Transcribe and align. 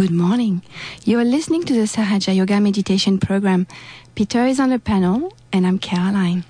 Good 0.00 0.12
morning. 0.12 0.62
You 1.04 1.18
are 1.18 1.26
listening 1.26 1.64
to 1.64 1.74
the 1.74 1.80
Sahaja 1.80 2.34
Yoga 2.34 2.58
Meditation 2.58 3.18
Program. 3.18 3.66
Peter 4.14 4.46
is 4.46 4.58
on 4.58 4.70
the 4.70 4.78
panel, 4.78 5.34
and 5.52 5.66
I'm 5.66 5.78
Caroline. 5.78 6.44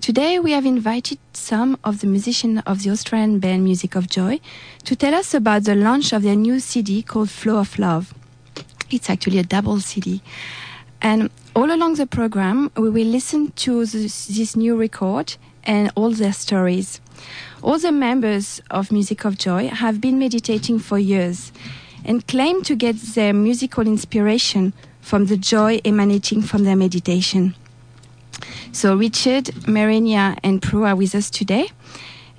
Today, 0.00 0.38
we 0.38 0.52
have 0.52 0.64
invited 0.64 1.18
some 1.32 1.76
of 1.82 1.98
the 1.98 2.06
musicians 2.06 2.62
of 2.64 2.84
the 2.84 2.90
Australian 2.90 3.40
band 3.40 3.64
Music 3.64 3.96
of 3.96 4.08
Joy 4.08 4.38
to 4.84 4.94
tell 4.94 5.12
us 5.12 5.34
about 5.34 5.64
the 5.64 5.74
launch 5.74 6.12
of 6.12 6.22
their 6.22 6.36
new 6.36 6.60
CD 6.60 7.02
called 7.02 7.30
Flow 7.30 7.58
of 7.58 7.80
Love. 7.80 8.14
It's 8.92 9.10
actually 9.10 9.40
a 9.40 9.42
double 9.42 9.80
CD. 9.80 10.22
And 11.00 11.30
all 11.56 11.74
along 11.74 11.96
the 11.96 12.06
program, 12.06 12.70
we 12.76 12.90
will 12.90 13.08
listen 13.08 13.50
to 13.66 13.84
this, 13.84 14.54
new 14.54 14.76
record 14.76 15.34
and 15.64 15.90
all 15.96 16.12
their 16.12 16.32
stories. 16.32 17.00
All 17.60 17.80
the 17.80 17.90
members 17.90 18.62
of 18.70 18.92
Music 18.92 19.24
of 19.24 19.36
Joy 19.36 19.66
have 19.66 20.00
been 20.00 20.16
meditating 20.16 20.78
for 20.78 21.00
years 21.00 21.50
and 22.04 22.26
claim 22.26 22.62
to 22.62 22.74
get 22.74 22.96
their 23.14 23.32
musical 23.32 23.86
inspiration 23.86 24.72
from 25.00 25.26
the 25.26 25.36
joy 25.36 25.80
emanating 25.84 26.42
from 26.42 26.64
their 26.64 26.76
meditation. 26.76 27.54
So 28.72 28.96
Richard, 28.96 29.66
Marenia, 29.68 30.36
and 30.42 30.62
Prue 30.62 30.84
are 30.84 30.96
with 30.96 31.14
us 31.14 31.30
today. 31.30 31.68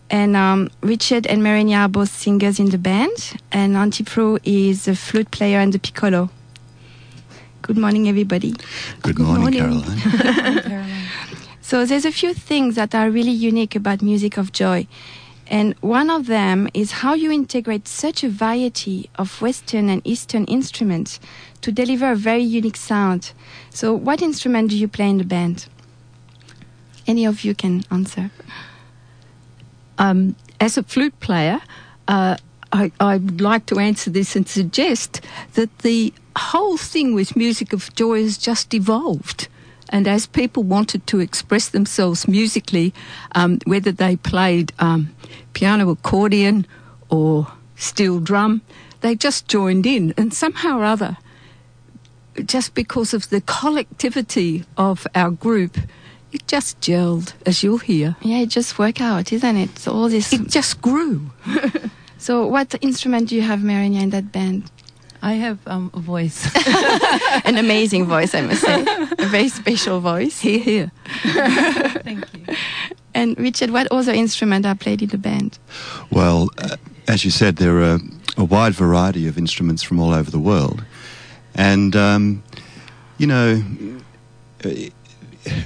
And 0.09 0.35
um, 0.35 0.69
Richard 0.81 1.25
and 1.25 1.41
Marenia 1.41 1.77
are 1.77 1.89
both 1.89 2.09
singers 2.09 2.59
in 2.59 2.69
the 2.69 2.77
band, 2.77 3.39
and 3.51 3.75
Auntie 3.75 4.03
Prue 4.03 4.37
is 4.43 4.85
the 4.85 4.95
flute 4.95 5.31
player 5.31 5.59
and 5.59 5.73
the 5.73 5.79
piccolo. 5.79 6.29
Good 7.61 7.77
morning, 7.77 8.09
everybody. 8.09 8.53
Good, 9.01 9.15
Good 9.15 9.25
morning, 9.25 9.59
morning, 9.59 9.83
Caroline. 9.83 10.85
so 11.61 11.85
there's 11.85 12.05
a 12.05 12.11
few 12.11 12.33
things 12.33 12.75
that 12.75 12.93
are 12.93 13.09
really 13.09 13.31
unique 13.31 13.75
about 13.75 14.01
Music 14.01 14.37
of 14.37 14.51
Joy. 14.51 14.85
And 15.53 15.75
one 15.81 16.09
of 16.09 16.25
them 16.25 16.67
is 16.73 17.03
how 17.03 17.13
you 17.13 17.31
integrate 17.31 17.87
such 17.87 18.23
a 18.23 18.29
variety 18.29 19.11
of 19.19 19.39
Western 19.39 19.87
and 19.87 20.01
Eastern 20.03 20.45
instruments 20.45 21.19
to 21.61 21.71
deliver 21.71 22.11
a 22.11 22.15
very 22.15 22.41
unique 22.41 22.75
sound. 22.75 23.33
So, 23.69 23.93
what 23.93 24.23
instrument 24.23 24.71
do 24.71 24.75
you 24.75 24.87
play 24.87 25.07
in 25.07 25.19
the 25.19 25.23
band? 25.23 25.67
Any 27.05 27.23
of 27.27 27.43
you 27.43 27.53
can 27.53 27.83
answer. 27.91 28.31
Um, 29.99 30.35
as 30.59 30.75
a 30.75 30.81
flute 30.81 31.19
player, 31.19 31.61
uh, 32.07 32.37
I, 32.71 32.91
I'd 32.99 33.39
like 33.39 33.67
to 33.67 33.77
answer 33.77 34.09
this 34.09 34.35
and 34.35 34.49
suggest 34.49 35.21
that 35.53 35.69
the 35.79 36.15
whole 36.35 36.77
thing 36.77 37.13
with 37.13 37.35
Music 37.35 37.73
of 37.73 37.93
Joy 37.93 38.23
has 38.23 38.39
just 38.39 38.73
evolved. 38.73 39.49
And 39.93 40.07
as 40.07 40.25
people 40.25 40.63
wanted 40.63 41.05
to 41.07 41.19
express 41.19 41.69
themselves 41.69 42.27
musically, 42.27 42.95
um, 43.35 43.59
whether 43.65 43.91
they 43.91 44.15
played 44.15 44.73
um, 44.79 45.15
piano, 45.53 45.91
accordion, 45.91 46.65
or 47.09 47.47
steel 47.75 48.19
drum, 48.19 48.63
they 49.01 49.13
just 49.15 49.47
joined 49.47 49.85
in. 49.85 50.11
And 50.17 50.33
somehow 50.33 50.79
or 50.79 50.83
other, 50.83 51.17
just 52.43 52.73
because 52.73 53.13
of 53.13 53.29
the 53.29 53.41
collectivity 53.41 54.65
of 54.77 55.05
our 55.13 55.29
group, 55.29 55.77
it 56.31 56.47
just 56.47 56.81
gelled, 56.81 57.33
as 57.45 57.61
you'll 57.61 57.77
hear. 57.77 58.15
Yeah, 58.23 58.39
it 58.39 58.49
just 58.49 58.79
worked 58.79 58.99
out, 58.99 59.31
isn't 59.31 59.57
it? 59.57 59.77
So 59.77 59.91
all 59.91 60.09
this. 60.09 60.33
It 60.33 60.49
just 60.49 60.81
grew. 60.81 61.29
so, 62.17 62.47
what 62.47 62.73
instrument 62.81 63.29
do 63.29 63.35
you 63.35 63.43
have, 63.43 63.61
Marenia, 63.63 64.01
in 64.01 64.09
that 64.09 64.31
band? 64.31 64.71
I 65.23 65.33
have 65.35 65.65
um, 65.67 65.89
a 65.93 66.01
voice. 66.01 66.51
An 67.45 67.57
amazing 67.57 68.07
voice, 68.07 68.35
I 68.35 68.41
must 68.41 68.61
say. 68.61 68.85
A 69.19 69.25
very 69.27 69.47
special 69.47 70.01
voice. 70.01 70.41
Here, 70.41 70.59
here. 70.59 70.91
Thank 72.03 72.25
you. 72.33 72.55
And 73.13 73.39
Richard, 73.39 73.69
what 73.69 73.87
other 73.89 74.11
instrument 74.11 74.65
are 74.65 74.75
played 74.75 75.01
in 75.01 75.07
the 75.07 75.17
band? 75.17 75.59
Well, 76.11 76.49
uh, 76.57 76.75
as 77.07 77.23
you 77.23 77.31
said, 77.31 77.55
there 77.55 77.81
are 77.81 77.99
a 78.35 78.43
wide 78.43 78.73
variety 78.73 79.25
of 79.25 79.37
instruments 79.37 79.81
from 79.81 79.97
all 79.97 80.13
over 80.13 80.29
the 80.29 80.39
world. 80.39 80.83
And, 81.55 81.95
um, 81.95 82.43
you 83.17 83.27
know, 83.27 83.63
uh, 84.65 84.69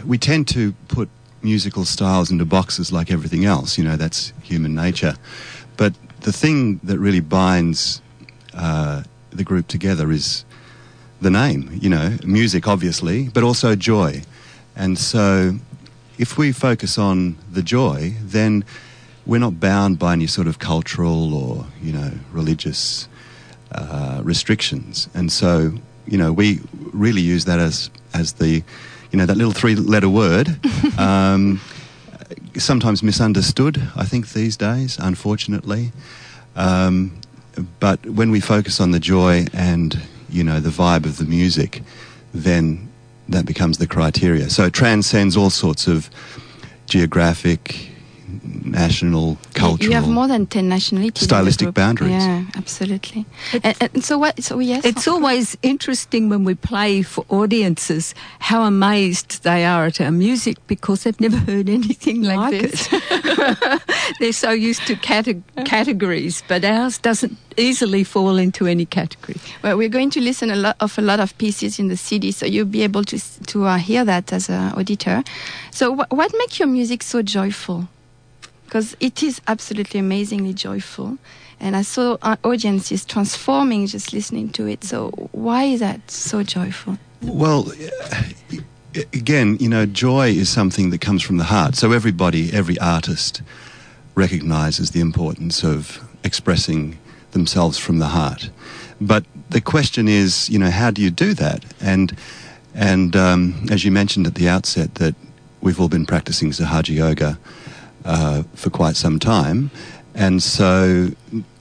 we 0.06 0.19
tend 0.19 0.47
to 0.50 0.74
put 0.88 1.09
musical 1.41 1.84
styles 1.84 2.29
into 2.29 2.45
boxes 2.45 2.91
like 2.91 3.09
everything 3.09 3.45
else. 3.45 3.75
You 3.75 3.85
know, 3.85 3.95
that's 3.95 4.34
human 4.44 4.75
nature. 4.75 5.16
But 5.78 5.94
the 6.22 6.31
thing 6.31 6.79
that 6.84 7.00
really 7.00 7.22
binds 7.22 8.03
uh, 8.53 9.01
the 9.31 9.43
group 9.43 9.67
together 9.67 10.11
is 10.11 10.45
the 11.21 11.29
name, 11.29 11.69
you 11.81 11.89
know, 11.89 12.17
music, 12.23 12.67
obviously, 12.67 13.29
but 13.29 13.43
also 13.43 13.75
joy. 13.75 14.21
And 14.75 14.97
so 14.97 15.55
if 16.17 16.38
we 16.38 16.51
focus 16.51 16.97
on 16.97 17.38
the 17.51 17.61
joy, 17.61 18.13
then 18.21 18.63
we're 19.25 19.39
not 19.39 19.59
bound 19.59 19.99
by 19.99 20.13
any 20.13 20.27
sort 20.27 20.47
of 20.47 20.59
cultural 20.59 21.33
or, 21.33 21.65
you 21.81 21.91
know, 21.91 22.11
religious 22.31 23.07
uh, 23.71 24.21
restrictions. 24.23 25.09
And 25.13 25.31
so, 25.31 25.73
you 26.05 26.17
know, 26.17 26.31
we 26.31 26.61
really 26.94 27.21
use 27.21 27.45
that 27.45 27.59
as, 27.59 27.89
as 28.13 28.33
the, 28.33 28.63
you 29.11 29.19
know, 29.19 29.25
that 29.25 29.38
little 29.38 29.53
three 29.53 29.75
letter 29.75 30.09
word. 30.09 30.59
um, 30.97 31.59
sometimes 32.57 33.03
misunderstood, 33.03 33.81
I 33.95 34.05
think, 34.05 34.29
these 34.29 34.57
days, 34.57 34.97
unfortunately. 34.99 35.91
Um, 36.55 37.19
but 37.79 38.06
when 38.06 38.31
we 38.31 38.40
focus 38.40 38.79
on 38.79 38.91
the 38.91 39.00
joy 39.00 39.45
and 39.53 40.00
you 40.29 40.44
know 40.44 40.59
the 40.59 40.69
vibe 40.69 41.06
of 41.06 41.18
the 41.18 41.25
music, 41.25 41.81
then 42.34 42.88
that 43.29 43.45
becomes 43.45 43.78
the 43.78 43.88
criteria. 43.88 44.50
So 44.50 44.66
it 44.66 44.73
transcends 44.73 45.35
all 45.35 45.50
sorts 45.50 45.88
of 45.88 46.09
geographic, 46.85 47.90
national, 48.43 49.37
cultural. 49.53 49.89
You 49.89 49.95
have 49.95 50.07
more 50.07 50.27
than 50.27 50.45
ten 50.45 50.69
nationalities. 50.69 51.23
Stylistic 51.23 51.73
boundaries. 51.73 52.11
Yeah, 52.11 52.45
absolutely. 52.55 53.25
And, 53.63 53.75
and, 53.79 54.03
so 54.03 54.17
what? 54.17 54.43
So 54.43 54.59
yes. 54.59 54.85
It's 54.85 55.07
always 55.07 55.57
interesting 55.63 56.29
when 56.29 56.43
we 56.43 56.55
play 56.55 57.01
for 57.01 57.25
audiences 57.29 58.13
how 58.39 58.63
amazed 58.63 59.43
they 59.43 59.65
are 59.65 59.85
at 59.85 60.01
our 60.01 60.11
music 60.11 60.57
because 60.67 61.03
they've 61.03 61.19
never 61.19 61.37
heard 61.37 61.69
anything 61.69 62.23
like, 62.23 62.37
like 62.37 62.63
it. 62.63 63.81
They're 64.19 64.33
so 64.33 64.51
used 64.51 64.85
to 64.87 64.95
cate- 64.95 65.43
categories, 65.65 66.43
but 66.47 66.63
ours 66.63 66.97
doesn't 66.97 67.37
easily 67.57 68.03
fall 68.03 68.37
into 68.37 68.67
any 68.67 68.85
category. 68.85 69.37
Well, 69.63 69.77
we're 69.77 69.89
going 69.89 70.09
to 70.11 70.21
listen 70.21 70.51
a 70.51 70.55
lot 70.55 70.77
of 70.79 70.97
a 70.97 71.01
lot 71.01 71.19
of 71.19 71.37
pieces 71.37 71.79
in 71.79 71.87
the 71.87 71.97
CD, 71.97 72.31
so 72.31 72.45
you'll 72.45 72.65
be 72.65 72.83
able 72.83 73.03
to 73.05 73.19
to 73.47 73.65
uh, 73.65 73.77
hear 73.77 74.05
that 74.05 74.31
as 74.33 74.49
an 74.49 74.73
auditor. 74.73 75.23
So, 75.71 75.95
wh- 75.95 76.11
what 76.11 76.31
makes 76.37 76.59
your 76.59 76.67
music 76.67 77.03
so 77.03 77.21
joyful? 77.21 77.87
Because 78.67 78.97
it 79.00 79.23
is 79.23 79.39
absolutely 79.47 79.97
amazingly 79.97 80.53
joyful. 80.53 81.17
And 81.59 81.75
I 81.75 81.83
saw 81.83 82.17
our 82.22 82.38
is 82.44 83.05
transforming 83.05 83.88
just 83.88 84.11
listening 84.11 84.50
to 84.50 84.67
it. 84.67 84.83
So 84.83 85.09
why 85.31 85.63
is 85.63 85.79
that 85.79 86.11
so 86.11 86.44
joyful? 86.44 86.97
Well, 87.22 87.72
again, 89.13 89.57
you 89.59 89.69
know, 89.69 89.85
joy 89.85 90.29
is 90.29 90.50
something 90.50 90.89
that 90.89 91.00
comes 91.00 91.23
from 91.23 91.38
the 91.38 91.45
heart. 91.45 91.75
So 91.75 91.94
everybody, 91.94 92.51
every 92.51 92.77
artist 92.79 93.41
recognizes 94.16 94.91
the 94.91 95.00
importance 95.00 95.63
of 95.63 96.03
expressing 96.25 97.00
themselves 97.31 97.77
from 97.77 98.00
the 98.00 98.07
heart. 98.07 98.50
But 99.00 99.24
the 99.50 99.62
question 99.62 100.09
is, 100.09 100.50
you 100.50 100.59
know, 100.59 100.71
how 100.71 100.91
do 100.91 101.01
you 101.01 101.09
do 101.09 101.33
that? 101.36 101.63
And 101.81 102.15
and 102.75 103.15
um, 103.15 103.65
as 103.71 103.86
you 103.86 103.91
mentioned 103.91 104.27
at 104.27 104.36
the 104.36 104.50
outset, 104.50 104.95
that 104.95 105.15
we've 105.62 105.80
all 105.80 105.89
been 105.89 106.06
practicing 106.06 106.51
Sahaja 106.51 106.94
Yoga 106.94 107.39
uh, 108.07 108.44
for 108.56 108.71
quite 108.71 108.95
some 108.95 109.19
time. 109.19 109.69
And 110.15 110.42
so, 110.42 111.09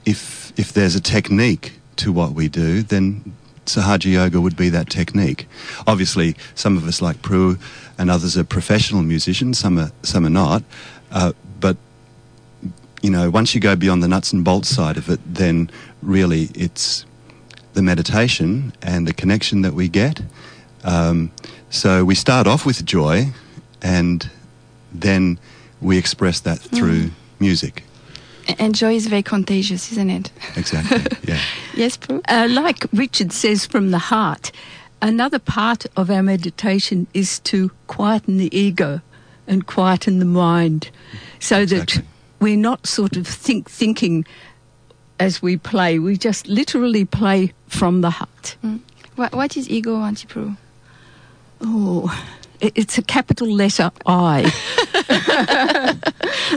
if 0.05 0.51
if 0.57 0.73
there's 0.73 0.95
a 0.95 1.01
technique 1.01 1.73
to 1.97 2.11
what 2.11 2.31
we 2.31 2.47
do, 2.47 2.81
then 2.81 3.33
Sahaja 3.65 4.11
Yoga 4.11 4.41
would 4.41 4.55
be 4.55 4.69
that 4.69 4.89
technique. 4.89 5.47
Obviously, 5.85 6.35
some 6.55 6.77
of 6.77 6.87
us, 6.87 7.01
like 7.01 7.21
Prue 7.21 7.57
and 7.97 8.09
others, 8.09 8.37
are 8.37 8.43
professional 8.43 9.03
musicians. 9.03 9.59
Some 9.59 9.77
are 9.77 9.91
some 10.01 10.25
are 10.25 10.31
not. 10.31 10.63
Uh, 11.11 11.33
but 11.59 11.77
you 13.01 13.11
know, 13.11 13.29
once 13.29 13.53
you 13.53 13.61
go 13.61 13.75
beyond 13.75 14.01
the 14.01 14.07
nuts 14.07 14.33
and 14.33 14.43
bolts 14.43 14.69
side 14.69 14.97
of 14.97 15.09
it, 15.09 15.19
then 15.25 15.69
really 16.01 16.49
it's 16.55 17.05
the 17.73 17.81
meditation 17.81 18.73
and 18.81 19.05
the 19.05 19.13
connection 19.13 19.61
that 19.61 19.73
we 19.73 19.87
get. 19.87 20.21
Um, 20.83 21.31
so 21.69 22.05
we 22.05 22.15
start 22.15 22.47
off 22.47 22.65
with 22.65 22.83
joy, 22.85 23.27
and 23.81 24.29
then 24.93 25.37
we 25.81 25.97
express 25.97 26.39
that 26.41 26.59
through 26.59 27.05
mm. 27.05 27.11
music. 27.39 27.83
And 28.59 28.73
joy 28.73 28.95
is 28.95 29.07
very 29.07 29.23
contagious, 29.23 29.91
isn't 29.91 30.09
it? 30.09 30.31
Exactly, 30.55 31.03
yeah. 31.23 31.41
yes, 31.75 31.97
Prue? 31.97 32.21
Uh, 32.27 32.47
like 32.49 32.85
Richard 32.93 33.33
says, 33.33 33.65
from 33.65 33.91
the 33.91 33.99
heart, 33.99 34.51
another 35.01 35.39
part 35.39 35.85
of 35.97 36.09
our 36.09 36.23
meditation 36.23 37.07
is 37.13 37.39
to 37.39 37.71
quieten 37.87 38.37
the 38.37 38.55
ego 38.57 39.01
and 39.47 39.67
quieten 39.67 40.19
the 40.19 40.25
mind 40.25 40.89
so 41.39 41.61
exactly. 41.61 42.01
that 42.01 42.07
we're 42.39 42.57
not 42.57 42.87
sort 42.87 43.17
of 43.17 43.27
think 43.27 43.69
thinking 43.69 44.25
as 45.19 45.41
we 45.41 45.57
play. 45.57 45.99
We 45.99 46.17
just 46.17 46.47
literally 46.47 47.05
play 47.05 47.53
from 47.67 48.01
the 48.01 48.11
heart. 48.11 48.55
Mm. 48.63 48.81
What, 49.15 49.33
what 49.33 49.57
is 49.57 49.69
ego, 49.69 49.95
Auntie 49.97 50.27
Prue? 50.27 50.55
Oh, 51.61 52.25
it's 52.61 52.97
a 52.97 53.01
capital 53.01 53.49
letter 53.49 53.91
I. 54.05 54.51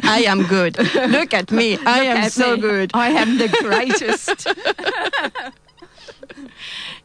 I 0.03 0.25
am 0.27 0.45
good. 0.47 0.79
Look 0.95 1.35
at 1.35 1.51
me. 1.51 1.77
I 1.87 2.01
Look 2.01 2.17
am 2.19 2.31
so 2.31 2.57
me. 2.57 2.63
good. 2.63 2.91
I 2.95 3.11
am 3.11 3.39
the 3.39 3.49
greatest. 3.49 4.47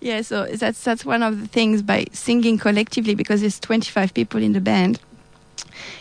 Yeah, 0.01 0.21
so 0.21 0.45
that's 0.45 0.83
that's 0.83 1.03
one 1.03 1.24
of 1.24 1.42
the 1.42 1.47
things 1.47 1.81
by 1.81 2.06
singing 2.12 2.57
collectively 2.59 3.15
because 3.15 3.42
there's 3.42 3.59
25 3.59 4.13
people 4.13 4.42
in 4.44 4.53
the 4.53 4.62
band. 4.62 5.00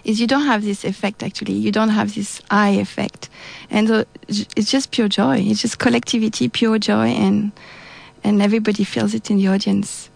Is 0.04 0.20
you 0.20 0.26
don't 0.26 0.44
have 0.44 0.62
this 0.62 0.84
effect 0.84 1.22
actually. 1.22 1.54
You 1.54 1.72
don't 1.72 1.88
have 1.88 2.14
this 2.14 2.42
I 2.50 2.70
effect, 2.70 3.30
and 3.70 3.88
so 3.88 4.04
it's 4.28 4.70
just 4.70 4.90
pure 4.90 5.08
joy. 5.08 5.38
It's 5.38 5.62
just 5.62 5.78
collectivity, 5.78 6.48
pure 6.48 6.78
joy, 6.78 7.06
and 7.08 7.52
and 8.22 8.42
everybody 8.42 8.84
feels 8.84 9.14
it 9.14 9.30
in 9.30 9.38
the 9.38 9.48
audience. 9.48 10.10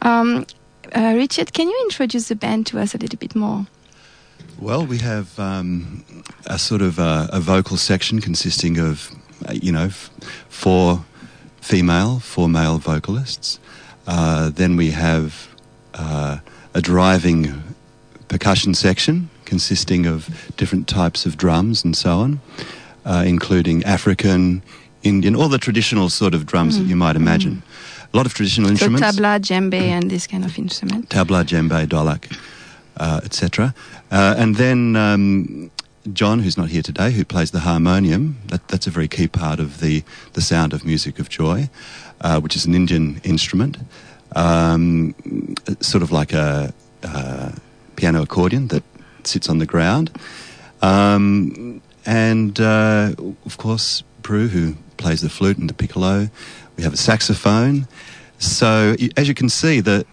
Um, 0.00 0.46
uh, 0.94 1.14
Richard, 1.16 1.52
can 1.52 1.68
you 1.68 1.78
introduce 1.84 2.28
the 2.28 2.36
band 2.36 2.66
to 2.68 2.78
us 2.78 2.94
a 2.94 2.98
little 2.98 3.18
bit 3.18 3.34
more? 3.34 3.66
Well, 4.58 4.86
we 4.86 4.98
have 4.98 5.38
um, 5.38 6.04
a 6.46 6.58
sort 6.58 6.82
of 6.82 6.98
uh, 6.98 7.28
a 7.32 7.40
vocal 7.40 7.76
section 7.76 8.20
consisting 8.20 8.78
of, 8.78 9.10
uh, 9.48 9.52
you 9.52 9.72
know, 9.72 9.86
f- 9.86 10.10
four 10.48 11.04
female, 11.60 12.20
four 12.20 12.48
male 12.48 12.78
vocalists. 12.78 13.58
Uh, 14.06 14.50
then 14.50 14.76
we 14.76 14.90
have 14.90 15.48
uh, 15.94 16.38
a 16.74 16.80
driving 16.80 17.62
percussion 18.28 18.74
section 18.74 19.28
consisting 19.44 20.06
of 20.06 20.52
different 20.56 20.88
types 20.88 21.26
of 21.26 21.36
drums 21.36 21.84
and 21.84 21.96
so 21.96 22.18
on, 22.20 22.40
uh, 23.04 23.24
including 23.26 23.84
African, 23.84 24.62
Indian, 25.02 25.34
all 25.36 25.48
the 25.48 25.58
traditional 25.58 26.08
sort 26.08 26.34
of 26.34 26.46
drums 26.46 26.78
that 26.78 26.84
you 26.84 26.96
might 26.96 27.16
imagine. 27.16 27.62
A 28.12 28.16
lot 28.16 28.26
of 28.26 28.34
traditional 28.34 28.68
So 28.68 28.72
instruments 28.72 29.06
tabla, 29.06 29.40
djembe, 29.40 29.74
and 29.74 30.10
this 30.10 30.26
kind 30.26 30.44
of 30.44 30.58
instrument. 30.58 31.08
tabla, 31.08 31.44
djembe, 31.44 31.86
dholak, 31.86 32.36
uh, 32.98 33.20
etc. 33.24 33.74
Uh, 34.10 34.34
and 34.36 34.56
then 34.56 34.96
um, 34.96 35.70
John, 36.12 36.40
who's 36.40 36.58
not 36.58 36.68
here 36.68 36.82
today, 36.82 37.10
who 37.12 37.24
plays 37.24 37.52
the 37.52 37.60
harmonium. 37.60 38.36
That, 38.48 38.68
that's 38.68 38.86
a 38.86 38.90
very 38.90 39.08
key 39.08 39.28
part 39.28 39.60
of 39.60 39.80
the, 39.80 40.02
the 40.34 40.42
sound 40.42 40.72
of 40.72 40.84
music 40.84 41.18
of 41.18 41.28
joy, 41.28 41.70
uh, 42.20 42.40
which 42.40 42.54
is 42.56 42.66
an 42.66 42.74
Indian 42.74 43.20
instrument, 43.24 43.78
um, 44.36 45.14
sort 45.80 46.02
of 46.02 46.12
like 46.12 46.32
a, 46.32 46.72
uh 47.02 47.52
piano 47.96 48.22
accordion 48.22 48.68
that 48.68 48.82
sits 49.22 49.48
on 49.48 49.58
the 49.58 49.66
ground. 49.66 50.10
Um, 50.80 51.80
and 52.04 52.58
uh, 52.58 53.12
of 53.46 53.58
course, 53.58 54.02
Prue, 54.22 54.48
who 54.48 54.74
plays 54.96 55.20
the 55.20 55.28
flute 55.28 55.58
and 55.58 55.68
the 55.68 55.74
piccolo. 55.74 56.28
We 56.82 56.84
have 56.84 56.94
a 56.94 56.96
saxophone. 56.96 57.86
So, 58.40 58.96
as 59.16 59.28
you 59.28 59.34
can 59.34 59.48
see, 59.48 59.78
the, 59.78 60.04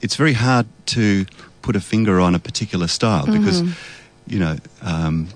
it's 0.00 0.16
very 0.16 0.32
hard 0.32 0.64
to 0.86 1.26
put 1.60 1.76
a 1.76 1.80
finger 1.80 2.20
on 2.20 2.34
a 2.34 2.38
particular 2.38 2.86
style 2.86 3.26
because, 3.26 3.60
you 4.26 4.38
know, 4.38 4.56
um, 4.80 5.28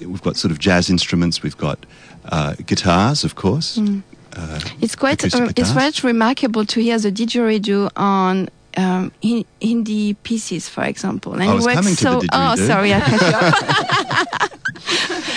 we've 0.00 0.20
got 0.20 0.36
sort 0.36 0.50
of 0.50 0.58
jazz 0.58 0.90
instruments, 0.90 1.44
we've 1.44 1.56
got 1.56 1.86
uh, 2.24 2.54
guitars, 2.66 3.22
of 3.22 3.36
course. 3.36 3.78
Uh, 3.78 4.58
It's 4.80 4.96
quite 4.96 5.22
um, 5.32 5.50
it's 5.56 5.70
quite 5.70 6.02
remarkable 6.02 6.64
to 6.66 6.80
hear 6.80 6.98
the 6.98 7.12
didgeridoo 7.12 7.88
on 7.94 8.48
um, 8.76 9.12
Hin- 9.22 9.44
Hindi 9.60 10.14
pieces, 10.14 10.68
for 10.68 10.84
example. 10.84 11.32
And 11.34 11.42
I 11.42 11.50
it 11.52 11.54
was 11.54 11.64
works 11.64 11.76
coming 11.76 11.94
to 11.96 12.04
the 12.04 12.20
so. 12.20 12.26
oh, 12.32 12.56
sorry, 12.56 12.94
I 12.94 13.00
cut 13.00 13.20
you 13.20 13.34
off. 13.34 14.50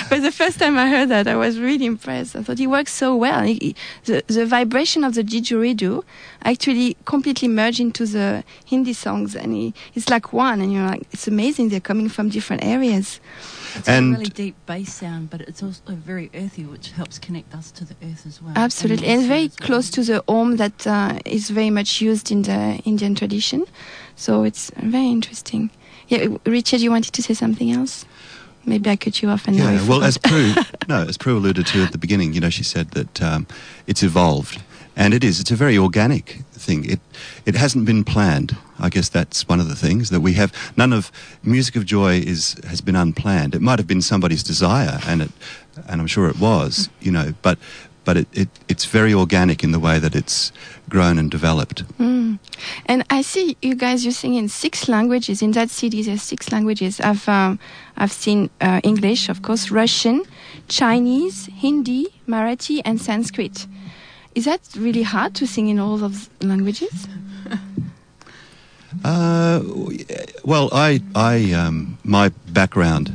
but 0.10 0.22
the 0.22 0.32
first 0.32 0.60
time 0.60 0.78
I 0.78 0.90
heard 0.90 1.10
that, 1.10 1.28
I 1.28 1.36
was 1.36 1.60
really 1.60 1.86
impressed. 1.86 2.36
I 2.36 2.44
thought 2.44 2.60
it 2.60 2.68
works 2.68 2.94
so 2.94 3.16
well. 3.16 3.44
It- 3.48 3.76
the 4.06 4.24
the 4.28 4.46
vibration 4.46 5.04
of 5.04 5.14
the 5.16 5.24
didgeridoo 5.24 6.04
actually 6.44 6.98
completely 7.06 7.48
merge 7.48 7.80
into 7.80 8.06
the 8.06 8.44
Hindi 8.66 8.94
songs, 8.94 9.36
and 9.36 9.56
it, 9.56 9.74
it's 9.96 10.10
like 10.10 10.34
one. 10.34 10.62
And 10.62 10.72
you're 10.74 10.88
like, 10.88 11.04
it's 11.12 11.28
amazing. 11.28 11.70
They're 11.70 11.80
coming 11.80 12.10
from 12.10 12.30
different 12.30 12.64
areas. 12.64 13.20
It's 13.76 13.88
And- 13.88 14.16
a 14.16 14.18
really 14.20 14.30
deep 14.30 14.56
bass 14.66 14.94
sound, 14.94 15.30
but 15.30 15.42
it's 15.42 15.64
also 15.64 15.82
very 15.88 16.30
earthy, 16.34 16.66
which 16.66 16.92
helps 16.92 17.20
connect 17.20 17.54
us 17.56 17.72
to 17.72 17.86
the 17.86 17.96
earth 18.04 18.26
as 18.26 18.42
well. 18.42 18.54
Absolutely, 18.56 19.08
and 19.08 19.26
very 19.28 19.50
close 19.50 19.90
to 19.92 20.04
the 20.04 20.24
Om 20.28 20.58
that 20.58 20.86
uh, 20.86 21.20
is 21.26 21.50
very 21.50 21.70
much 21.70 22.02
used 22.02 22.32
in 22.32 22.42
the 22.42 22.82
Indian 22.86 23.16
tradition. 23.16 23.66
So 24.16 24.44
it's 24.44 24.72
very 24.78 25.08
interesting. 25.10 25.70
Yeah, 26.10 26.28
Richard, 26.46 26.82
you 26.82 26.92
wanted 26.92 27.14
to 27.14 27.22
say 27.24 27.34
something 27.34 27.72
else? 27.72 28.06
Maybe 28.66 28.90
I 28.92 28.96
cut 28.96 29.22
you 29.24 29.30
off 29.30 29.48
and 29.48 29.58
now 29.58 29.72
Yeah, 29.72 29.88
well, 29.88 30.04
as. 30.04 30.18
Prue, 30.18 30.54
no, 30.88 31.04
as 31.08 31.18
Prue 31.18 31.38
alluded 31.38 31.66
to 31.68 31.84
at 31.84 31.94
the 31.94 31.98
beginning, 31.98 32.34
you 32.34 32.42
know, 32.42 32.50
she 32.50 32.64
said 32.64 32.92
that 32.92 33.22
um, 33.22 33.48
it's 33.88 34.04
evolved, 34.04 34.62
and 35.02 35.16
it 35.16 35.24
is. 35.24 35.40
It's 35.40 35.50
a 35.50 35.56
very 35.56 35.78
organic 35.80 36.26
thing. 36.54 36.86
It 36.86 37.00
it 37.48 37.56
hasn't 37.56 37.86
been 37.86 38.04
planned. 38.04 38.56
I 38.80 38.90
guess 38.90 39.10
that's 39.10 39.48
one 39.50 39.60
of 39.60 39.68
the 39.68 39.76
things 39.76 40.12
that 40.12 40.22
we 40.22 40.34
have. 40.34 40.52
None 40.78 40.94
of 40.94 41.12
music 41.44 41.76
of 41.76 41.86
joy 41.86 42.14
is 42.34 42.56
has 42.68 42.82
been 42.82 42.96
unplanned. 42.96 43.56
It 43.56 43.62
might 43.62 43.80
have 43.80 43.88
been 43.88 44.04
somebody's 44.04 44.44
desire, 44.44 45.00
and 45.08 45.24
it, 45.24 45.32
and 45.90 46.02
I'm 46.02 46.08
sure 46.08 46.30
it 46.30 46.40
was, 46.40 46.90
you 47.00 47.12
know, 47.12 47.34
but 47.42 47.58
but 48.06 48.16
it, 48.18 48.28
it 48.34 48.50
it's 48.68 48.86
very 48.86 49.14
organic 49.14 49.64
in 49.64 49.72
the 49.72 49.80
way 49.80 49.98
that 49.98 50.16
it's 50.16 50.52
grown 50.88 51.18
and 51.18 51.32
developed. 51.32 51.84
Mm. 51.98 52.38
And 52.86 53.04
I 53.10 53.24
see 53.24 53.58
you 53.62 53.74
guys 53.74 54.06
you 54.06 54.12
sing 54.12 54.36
in 54.36 54.50
six 54.50 54.88
languages. 54.88 55.42
In 55.42 55.52
that 55.54 55.72
CD, 55.72 56.04
there's 56.04 56.22
six 56.22 56.52
languages. 56.52 57.00
I've 57.00 57.28
um, 57.28 57.58
I've 57.98 58.12
seen 58.12 58.50
uh, 58.62 58.82
English, 58.84 59.30
of 59.30 59.42
course, 59.42 59.72
Russian, 59.72 60.24
Chinese, 60.68 61.48
Hindi, 61.48 62.14
Marathi, 62.28 62.82
and 62.86 63.02
Sanskrit. 63.02 63.66
Is 64.34 64.46
that 64.46 64.62
really 64.78 65.04
hard 65.04 65.36
to 65.36 65.48
sing 65.48 65.68
in 65.68 65.80
all 65.80 65.98
those 65.98 66.30
languages? 66.42 67.08
Uh, 69.06 69.62
well, 70.44 70.70
I, 70.74 71.02
I, 71.16 71.54
um, 71.54 71.98
my 72.04 72.30
background 72.50 73.10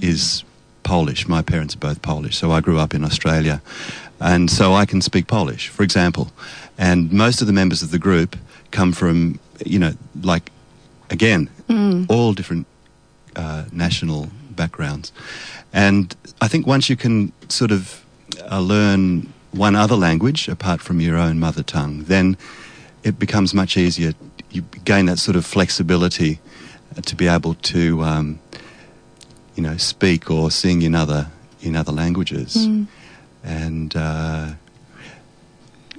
is 0.00 0.44
Polish. 0.84 1.26
My 1.26 1.42
parents 1.42 1.74
are 1.74 1.78
both 1.78 2.00
Polish, 2.00 2.36
so 2.36 2.52
I 2.52 2.60
grew 2.60 2.78
up 2.78 2.94
in 2.94 3.04
Australia, 3.04 3.60
and 4.20 4.48
so 4.48 4.72
I 4.72 4.86
can 4.86 5.02
speak 5.02 5.26
Polish, 5.26 5.68
for 5.68 5.82
example. 5.82 6.30
And 6.78 7.12
most 7.12 7.40
of 7.40 7.48
the 7.48 7.52
members 7.52 7.82
of 7.82 7.90
the 7.90 7.98
group 7.98 8.36
come 8.70 8.92
from, 8.92 9.40
you 9.64 9.80
know, 9.80 9.94
like, 10.22 10.52
again, 11.10 11.50
all 12.08 12.32
different 12.32 12.66
uh, 13.34 13.64
national 13.72 14.28
backgrounds. 14.50 15.12
And 15.72 16.14
I 16.40 16.46
think 16.48 16.66
once 16.68 16.88
you 16.88 16.96
can 16.96 17.32
sort 17.48 17.72
of 17.72 18.04
uh, 18.50 18.60
learn 18.60 19.32
one 19.56 19.74
other 19.74 19.96
language 19.96 20.48
apart 20.48 20.80
from 20.80 21.00
your 21.00 21.16
own 21.16 21.38
mother 21.38 21.62
tongue, 21.62 22.04
then 22.04 22.36
it 23.02 23.18
becomes 23.18 23.54
much 23.54 23.76
easier. 23.76 24.12
You 24.50 24.62
gain 24.84 25.06
that 25.06 25.18
sort 25.18 25.36
of 25.36 25.44
flexibility 25.44 26.38
uh, 26.96 27.00
to 27.02 27.16
be 27.16 27.26
able 27.26 27.54
to, 27.54 28.02
um, 28.02 28.38
you 29.54 29.62
know, 29.62 29.76
speak 29.76 30.30
or 30.30 30.50
sing 30.50 30.82
in 30.82 30.94
other 30.94 31.28
in 31.60 31.76
other 31.76 31.92
languages. 31.92 32.54
Mm. 32.56 32.86
And 33.42 33.96
uh, 33.96 34.52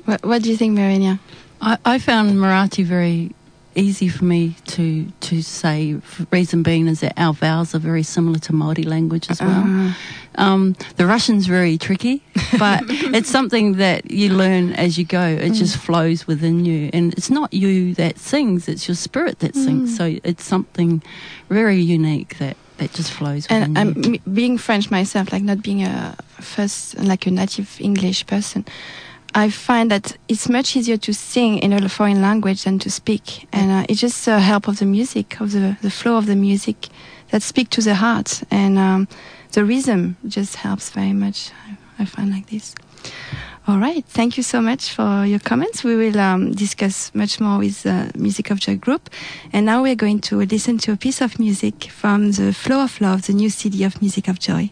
What, 0.06 0.24
what 0.24 0.42
do 0.44 0.50
you 0.50 0.58
think, 0.58 0.78
Marinia? 0.78 1.20
I, 1.60 1.78
I 1.84 2.00
found 2.00 2.32
Marathi 2.38 2.86
very 2.86 3.32
easy 3.78 4.10
for 4.10 4.26
me 4.26 4.56
to 4.66 5.06
to 5.22 5.42
say. 5.42 5.96
Reason 6.32 6.64
being 6.64 6.88
is 6.88 7.00
that 7.00 7.14
our 7.18 7.34
vowels 7.34 7.74
are 7.76 7.80
very 7.80 8.04
similar 8.04 8.40
to 8.40 8.54
Māori 8.54 8.86
language 8.86 9.30
as 9.30 9.40
well. 9.42 9.64
Uh, 9.66 9.94
Um, 10.40 10.76
the 10.98 11.06
Russian's 11.08 11.48
very 11.48 11.78
tricky, 11.80 12.22
but 12.60 12.84
it's 12.90 13.30
something 13.30 13.78
that 13.78 14.12
you 14.12 14.30
learn 14.34 14.74
as 14.74 14.98
you 14.98 15.06
go. 15.06 15.26
It 15.26 15.54
just 15.54 15.78
flows 15.78 16.28
within 16.28 16.64
you, 16.66 16.92
and 16.94 17.14
it's 17.14 17.30
not 17.30 17.52
you 17.54 17.96
that 17.96 18.20
sings; 18.20 18.68
it's 18.68 18.88
your 18.88 18.96
spirit 18.96 19.40
that 19.40 19.56
sings. 19.56 19.98
So 19.98 20.18
it's 20.24 20.44
something 20.44 21.02
very 21.50 21.82
unique 21.82 22.38
that 22.38 22.56
that 22.78 22.94
just 22.94 23.12
flows 23.12 23.50
within 23.50 23.78
and 23.78 23.78
I'm 23.78 24.34
being 24.34 24.60
French 24.60 24.92
myself, 24.92 25.32
like 25.32 25.44
not 25.44 25.62
being 25.64 25.84
a 25.84 26.16
first, 26.40 26.98
like 27.00 27.26
a 27.26 27.32
native 27.32 27.78
English 27.82 28.26
person, 28.28 28.64
I 29.38 29.52
find 29.52 29.92
that 29.92 30.18
it's 30.28 30.50
much 30.50 30.76
easier 30.76 30.98
to 30.98 31.14
sing 31.14 31.60
in 31.60 31.72
a 31.72 31.88
foreign 31.90 32.24
language 32.24 32.64
than 32.64 32.80
to 32.80 32.90
speak, 32.90 33.48
and 33.54 33.70
uh, 33.70 33.86
it's 33.88 34.02
just 34.02 34.28
a 34.28 34.40
help 34.40 34.68
of 34.68 34.80
the 34.80 34.86
music, 34.88 35.40
of 35.40 35.52
the 35.52 35.78
the 35.84 35.92
flow 35.92 36.18
of 36.18 36.26
the 36.26 36.36
music, 36.36 36.88
that 37.30 37.44
speak 37.44 37.70
to 37.70 37.82
the 37.82 37.94
heart, 37.94 38.42
and 38.50 38.80
um, 38.80 39.08
the 39.52 39.64
rhythm 39.64 40.18
just 40.28 40.56
helps 40.56 40.90
very 40.90 41.14
much. 41.14 41.52
I, 41.68 41.78
I 42.02 42.06
find 42.06 42.32
like 42.32 42.48
this. 42.50 42.74
All 43.68 43.78
right, 43.78 44.04
thank 44.06 44.38
you 44.38 44.44
so 44.44 44.60
much 44.60 44.90
for 44.96 45.24
your 45.24 45.40
comments. 45.40 45.84
We 45.84 45.96
will 45.96 46.20
um, 46.20 46.54
discuss 46.54 47.14
much 47.14 47.40
more 47.40 47.60
with 47.60 47.84
the 47.84 48.10
Music 48.16 48.50
of 48.50 48.60
Joy 48.60 48.78
group. 48.78 49.08
And 49.54 49.68
now 49.68 49.84
we're 49.84 49.96
going 49.96 50.22
to 50.22 50.38
listen 50.38 50.80
to 50.80 50.94
a 50.94 50.98
piece 50.98 51.22
of 51.22 51.38
music 51.38 51.92
from 51.92 52.32
the 52.32 52.54
Flow 52.54 52.82
of 52.82 53.00
Love, 53.02 53.28
the 53.28 53.34
new 53.34 53.52
CD 53.52 53.84
of 53.84 54.02
Music 54.02 54.30
of 54.30 54.40
Joy. 54.40 54.72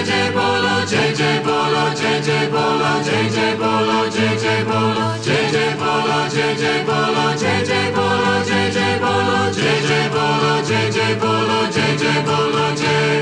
জয় 0.00 0.08
জয় 0.08 0.28
বলো 0.36 0.74
জয় 0.90 1.12
জয় 1.12 1.38
বলো 1.44 1.82
জয় 1.98 2.18
জয় 2.20 2.46
বলো 2.52 2.90
জয় 3.06 3.26
জয় 3.28 3.52
বলো 3.60 3.98
জয় 4.14 4.34
জয় 4.42 4.62
বলো 4.64 5.06
জয় 5.24 5.44
জয় 5.52 5.72
বলো 5.78 6.18
জয় 6.30 6.54
জয় 6.60 6.80
বলো 6.88 7.24
জয় 7.34 7.60
জয় 7.68 7.88
বলো 7.96 8.34
জয় 8.40 8.68
জয় 8.70 8.96
বলো 9.02 9.40
জয় 9.52 9.78
জয় 9.80 10.06
বলো 10.14 10.52
জয় 10.66 10.86
জয় 10.88 11.14
বলো 11.20 11.60
জয় 11.76 11.94
জয় 12.00 12.20
বলো 12.28 12.64
জয় 12.80 13.18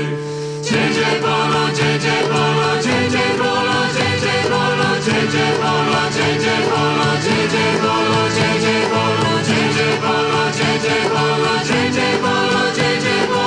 জয় 0.67 0.87
জয় 0.95 1.15
বলো 1.23 1.61
জয় 1.77 1.95
জয় 1.99 2.23
বলো 2.31 2.69
জয় 2.85 3.05
জয় 3.09 3.33
বলো 3.41 3.79
জয় 3.91 4.15
জয় 4.15 4.41
বলো 4.51 4.89
জয় 5.03 5.25
জয় 5.25 5.53
বলো 5.61 6.01
জয় 6.15 6.35
জয় 6.43 6.63
বলো 6.63 7.09
জয় 7.25 7.45
জয় 7.53 7.73
বলো 7.83 8.21
জয় 8.35 8.55
জয় 8.63 8.83
বলো 8.91 9.31
জয় 9.45 9.65
জয় 9.65 9.73
বলো 9.73 10.41
জয় 10.57 10.77
জয় 10.83 11.05
বলো 11.13 11.53
জয় 11.67 11.87
জয় 11.95 12.15
বলো 12.23 12.61
জয় 12.77 12.97
জয় 13.03 13.25
বলো 13.27 13.38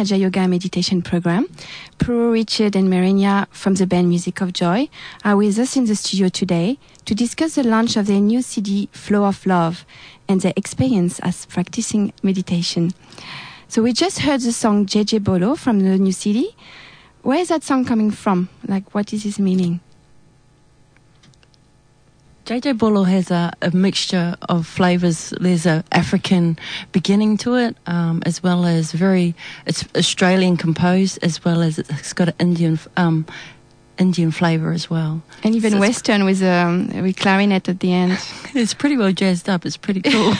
Sahaja 0.00 0.18
Yoga 0.18 0.48
Meditation 0.48 1.02
Program. 1.02 1.46
Prue, 1.98 2.32
Richard, 2.32 2.74
and 2.74 2.88
Marinia 2.88 3.46
from 3.50 3.74
the 3.74 3.86
band 3.86 4.08
Music 4.08 4.40
of 4.40 4.54
Joy 4.54 4.88
are 5.26 5.36
with 5.36 5.58
us 5.58 5.76
in 5.76 5.84
the 5.84 5.94
studio 5.94 6.30
today 6.30 6.78
to 7.04 7.14
discuss 7.14 7.56
the 7.56 7.64
launch 7.64 7.98
of 7.98 8.06
their 8.06 8.18
new 8.18 8.40
CD, 8.40 8.88
Flow 8.92 9.26
of 9.26 9.44
Love, 9.44 9.84
and 10.26 10.40
their 10.40 10.54
experience 10.56 11.18
as 11.18 11.44
practicing 11.44 12.14
meditation. 12.22 12.92
So 13.68 13.82
we 13.82 13.92
just 13.92 14.20
heard 14.20 14.40
the 14.40 14.52
song 14.52 14.86
Jai 14.86 15.02
Jai 15.02 15.18
Bolo 15.18 15.54
from 15.54 15.80
the 15.80 15.98
new 15.98 16.12
CD. 16.12 16.56
Where 17.20 17.40
is 17.40 17.48
that 17.48 17.62
song 17.62 17.84
coming 17.84 18.10
from? 18.10 18.48
Like, 18.66 18.94
what 18.94 19.12
is 19.12 19.26
its 19.26 19.38
meaning? 19.38 19.80
Jai 22.50 22.58
Jai 22.58 22.72
Bolo 22.72 23.04
has 23.04 23.30
a, 23.30 23.52
a 23.62 23.70
mixture 23.70 24.34
of 24.48 24.66
flavors. 24.66 25.32
There's 25.40 25.66
a 25.66 25.84
African 25.92 26.58
beginning 26.90 27.36
to 27.36 27.54
it, 27.54 27.76
um, 27.86 28.24
as 28.26 28.42
well 28.42 28.64
as 28.64 28.90
very 28.90 29.36
it's 29.66 29.84
Australian 29.94 30.56
composed, 30.56 31.20
as 31.22 31.44
well 31.44 31.62
as 31.62 31.78
it's 31.78 32.12
got 32.12 32.26
an 32.26 32.34
Indian 32.40 32.80
um, 32.96 33.24
Indian 33.98 34.32
flavor 34.32 34.72
as 34.72 34.90
well. 34.90 35.22
And 35.44 35.54
even 35.54 35.74
So 35.74 35.78
Western 35.78 36.24
with, 36.24 36.42
um, 36.42 36.88
with 36.88 37.16
clarinet 37.18 37.68
at 37.68 37.78
the 37.78 37.92
end. 37.92 38.18
It's 38.52 38.74
pretty 38.74 38.96
well 38.96 39.12
jazzed 39.12 39.48
up. 39.48 39.64
It's 39.64 39.76
pretty 39.76 40.02
cool. 40.02 40.34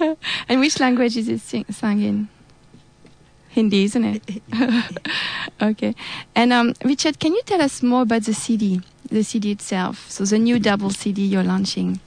And 0.46 0.60
which 0.60 0.78
language 0.78 1.16
is 1.16 1.26
it 1.26 1.40
sing- 1.40 1.64
sung 1.70 2.02
in? 2.02 2.28
Hindi, 3.50 3.84
isn't 3.84 4.04
it? 4.04 4.22
okay. 5.62 5.94
And 6.34 6.52
um, 6.52 6.74
Richard, 6.84 7.18
can 7.18 7.32
you 7.32 7.42
tell 7.44 7.60
us 7.60 7.82
more 7.82 8.02
about 8.02 8.22
the 8.22 8.34
CD, 8.34 8.80
the 9.10 9.22
CD 9.24 9.50
itself? 9.50 10.10
So 10.10 10.24
the 10.24 10.38
new 10.38 10.58
double 10.58 10.90
CD 10.90 11.22
you're 11.22 11.42
launching. 11.44 12.00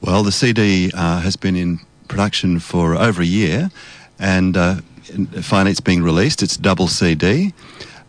Well, 0.00 0.22
the 0.22 0.32
CD 0.32 0.90
uh, 0.94 1.20
has 1.20 1.36
been 1.36 1.56
in 1.56 1.80
production 2.08 2.58
for 2.60 2.94
over 2.94 3.22
a 3.22 3.26
year, 3.26 3.70
and 4.18 4.56
uh, 4.56 4.76
finally 5.40 5.70
it's 5.72 5.80
being 5.80 6.02
released. 6.02 6.42
It's 6.42 6.56
double 6.56 6.88
CD. 6.88 7.52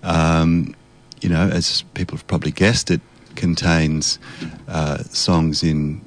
Um, 0.03 0.75
you 1.21 1.29
know, 1.29 1.49
as 1.49 1.83
people 1.93 2.17
have 2.17 2.27
probably 2.27 2.51
guessed, 2.51 2.91
it 2.91 3.01
contains 3.35 4.19
uh, 4.67 4.97
songs 5.03 5.63
in 5.63 6.01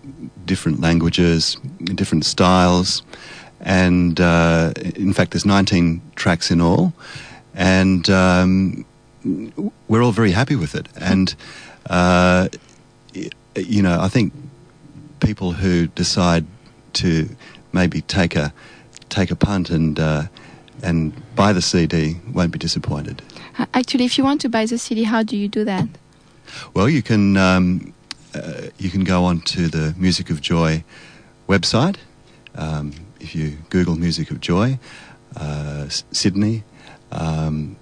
different 0.44 0.80
languages, 0.80 1.56
in 1.80 1.96
different 1.96 2.24
styles, 2.24 3.02
and 3.66 4.20
uh, 4.20 4.72
in 4.94 5.12
fact, 5.12 5.32
there's 5.32 5.44
19 5.44 6.00
tracks 6.14 6.52
in 6.52 6.60
all, 6.60 6.92
and 7.52 8.08
um, 8.08 8.86
we're 9.88 10.04
all 10.04 10.12
very 10.12 10.30
happy 10.30 10.54
with 10.54 10.76
it. 10.76 10.86
And 10.96 11.34
uh, 11.90 12.48
you 13.12 13.82
know, 13.82 14.00
I 14.00 14.08
think 14.08 14.32
people 15.18 15.50
who 15.50 15.88
decide 15.88 16.46
to 16.94 17.28
maybe 17.72 18.02
take 18.02 18.36
a 18.36 18.52
take 19.08 19.32
a 19.32 19.36
punt 19.36 19.68
and 19.70 19.98
uh, 19.98 20.22
and 20.84 21.12
buy 21.34 21.52
the 21.52 21.62
CD 21.62 22.18
won't 22.32 22.52
be 22.52 22.60
disappointed. 22.60 23.20
Actually, 23.74 24.04
if 24.04 24.16
you 24.16 24.22
want 24.22 24.40
to 24.42 24.48
buy 24.48 24.64
the 24.64 24.78
CD, 24.78 25.02
how 25.02 25.24
do 25.24 25.36
you 25.36 25.48
do 25.48 25.64
that? 25.64 25.88
Well, 26.72 26.88
you 26.88 27.02
can 27.02 27.36
um, 27.36 27.92
uh, 28.32 28.68
you 28.78 28.90
can 28.90 29.02
go 29.02 29.24
on 29.24 29.40
to 29.40 29.66
the 29.66 29.92
Music 29.98 30.30
of 30.30 30.40
Joy 30.40 30.84
website. 31.48 31.96
Um, 32.54 32.92
if 33.26 33.34
you 33.34 33.58
Google 33.70 33.96
Music 33.96 34.30
of 34.30 34.40
Joy, 34.40 34.78
uh, 35.34 35.84
S- 35.86 36.04
Sydney, 36.12 36.62
um, 37.10 37.76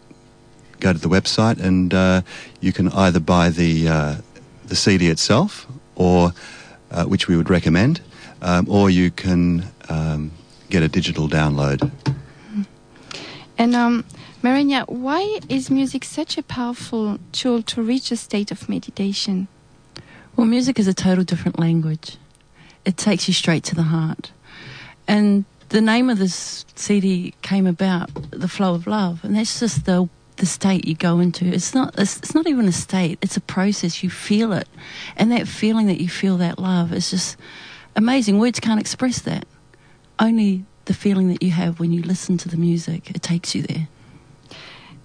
go 0.80 0.90
to 0.92 0.98
the 0.98 1.08
website 1.08 1.60
and 1.60 1.92
uh, 1.92 2.22
you 2.60 2.72
can 2.72 2.88
either 2.92 3.20
buy 3.20 3.50
the 3.50 3.88
uh, 3.88 4.14
the 4.64 4.74
CD 4.74 5.08
itself, 5.08 5.66
or 5.96 6.32
uh, 6.90 7.04
which 7.04 7.28
we 7.28 7.36
would 7.36 7.50
recommend, 7.50 8.00
um, 8.40 8.66
or 8.70 8.88
you 8.88 9.10
can 9.10 9.66
um, 9.90 10.30
get 10.70 10.82
a 10.82 10.88
digital 10.88 11.28
download. 11.28 11.90
And 13.58 13.76
um, 13.76 14.04
Marinia, 14.42 14.88
why 14.88 15.40
is 15.50 15.70
music 15.70 16.04
such 16.04 16.38
a 16.38 16.42
powerful 16.42 17.18
tool 17.32 17.62
to 17.62 17.82
reach 17.82 18.10
a 18.10 18.16
state 18.16 18.50
of 18.50 18.68
meditation? 18.68 19.48
Well, 20.36 20.46
music 20.46 20.78
is 20.78 20.88
a 20.88 20.94
total 20.94 21.22
different 21.22 21.58
language. 21.58 22.16
It 22.86 22.96
takes 22.96 23.28
you 23.28 23.34
straight 23.34 23.64
to 23.64 23.74
the 23.74 23.84
heart. 23.94 24.32
And 25.06 25.44
the 25.68 25.80
name 25.80 26.10
of 26.10 26.18
this 26.18 26.64
CD 26.74 27.34
came 27.42 27.66
about, 27.66 28.10
The 28.30 28.48
Flow 28.48 28.74
of 28.74 28.86
Love, 28.86 29.24
and 29.24 29.36
that's 29.36 29.60
just 29.60 29.86
the 29.86 30.08
the 30.36 30.46
state 30.46 30.84
you 30.84 30.96
go 30.96 31.20
into. 31.20 31.46
It's 31.46 31.74
not 31.74 31.94
it's, 31.98 32.18
it's 32.18 32.34
not 32.34 32.48
even 32.48 32.66
a 32.66 32.72
state, 32.72 33.18
it's 33.22 33.36
a 33.36 33.40
process. 33.40 34.02
You 34.02 34.10
feel 34.10 34.52
it. 34.52 34.68
And 35.16 35.30
that 35.30 35.46
feeling 35.46 35.86
that 35.86 36.00
you 36.00 36.08
feel 36.08 36.36
that 36.38 36.58
love 36.58 36.92
is 36.92 37.10
just 37.10 37.36
amazing. 37.94 38.38
Words 38.38 38.60
can't 38.60 38.80
express 38.80 39.20
that. 39.22 39.46
Only 40.18 40.64
the 40.86 40.94
feeling 40.94 41.28
that 41.28 41.42
you 41.42 41.50
have 41.50 41.80
when 41.80 41.92
you 41.92 42.02
listen 42.02 42.36
to 42.38 42.48
the 42.48 42.56
music, 42.56 43.10
it 43.10 43.22
takes 43.22 43.54
you 43.54 43.62
there. 43.62 43.88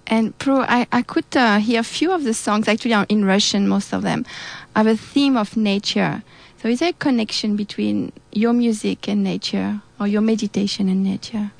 And 0.06 0.36
Prue, 0.38 0.62
I, 0.62 0.88
I 0.90 1.02
could 1.02 1.36
uh, 1.36 1.58
hear 1.58 1.80
a 1.80 1.84
few 1.84 2.10
of 2.12 2.24
the 2.24 2.34
songs, 2.34 2.66
actually 2.66 2.94
are 2.94 3.06
in 3.08 3.24
Russian, 3.24 3.68
most 3.68 3.92
of 3.92 4.02
them, 4.02 4.26
have 4.74 4.88
a 4.88 4.96
theme 4.96 5.36
of 5.36 5.56
nature. 5.56 6.22
So 6.60 6.68
is 6.68 6.80
there 6.80 6.90
a 6.90 6.92
connection 6.92 7.56
between 7.56 8.12
your 8.32 8.52
music 8.52 9.08
and 9.08 9.24
nature, 9.24 9.80
or 9.98 10.06
your 10.06 10.20
meditation 10.20 10.90
and 10.90 11.02
nature? 11.02 11.52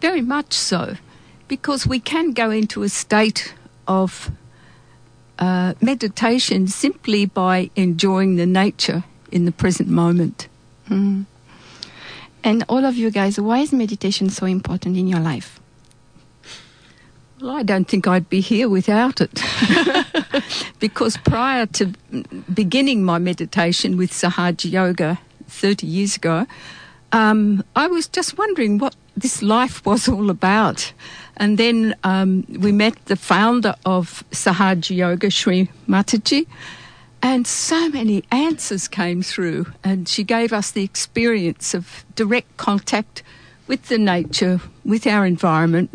Very 0.00 0.22
much 0.22 0.54
so, 0.54 0.96
because 1.46 1.86
we 1.86 2.00
can 2.00 2.32
go 2.32 2.50
into 2.50 2.82
a 2.82 2.88
state 2.88 3.54
of 3.86 4.32
uh, 5.38 5.74
meditation 5.80 6.66
simply 6.66 7.26
by 7.26 7.70
enjoying 7.76 8.34
the 8.34 8.46
nature 8.46 9.04
in 9.30 9.44
the 9.44 9.52
present 9.52 9.88
moment. 9.88 10.48
Mm. 10.88 11.26
And 12.42 12.64
all 12.68 12.84
of 12.84 12.96
you 12.96 13.12
guys, 13.12 13.38
why 13.38 13.60
is 13.60 13.72
meditation 13.72 14.30
so 14.30 14.46
important 14.46 14.96
in 14.96 15.06
your 15.06 15.20
life? 15.20 15.60
Well, 17.40 17.52
I 17.52 17.62
don't 17.62 17.86
think 17.86 18.08
I'd 18.08 18.28
be 18.28 18.40
here 18.40 18.68
without 18.68 19.20
it. 19.20 19.30
because 20.78 21.16
prior 21.16 21.66
to 21.66 21.86
beginning 22.52 23.04
my 23.04 23.18
meditation 23.18 23.96
with 23.96 24.10
Sahaja 24.10 24.70
Yoga 24.70 25.20
30 25.48 25.86
years 25.86 26.16
ago, 26.16 26.46
um, 27.12 27.64
I 27.74 27.86
was 27.88 28.06
just 28.08 28.38
wondering 28.38 28.78
what 28.78 28.94
this 29.16 29.42
life 29.42 29.84
was 29.84 30.08
all 30.08 30.30
about. 30.30 30.92
And 31.36 31.58
then 31.58 31.94
um, 32.04 32.44
we 32.48 32.72
met 32.72 33.04
the 33.06 33.16
founder 33.16 33.74
of 33.84 34.24
Sahaja 34.30 34.94
Yoga, 34.94 35.30
Sri 35.30 35.68
Mataji, 35.88 36.46
and 37.22 37.46
so 37.46 37.88
many 37.90 38.24
answers 38.30 38.88
came 38.88 39.22
through. 39.22 39.66
And 39.84 40.08
she 40.08 40.24
gave 40.24 40.52
us 40.52 40.70
the 40.70 40.84
experience 40.84 41.74
of 41.74 42.04
direct 42.14 42.56
contact 42.56 43.22
with 43.66 43.88
the 43.88 43.98
nature, 43.98 44.60
with 44.84 45.06
our 45.06 45.26
environment, 45.26 45.90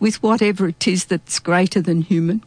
with 0.00 0.22
whatever 0.22 0.68
it 0.68 0.86
is 0.86 1.06
that's 1.06 1.38
greater 1.38 1.80
than 1.80 2.02
human. 2.02 2.42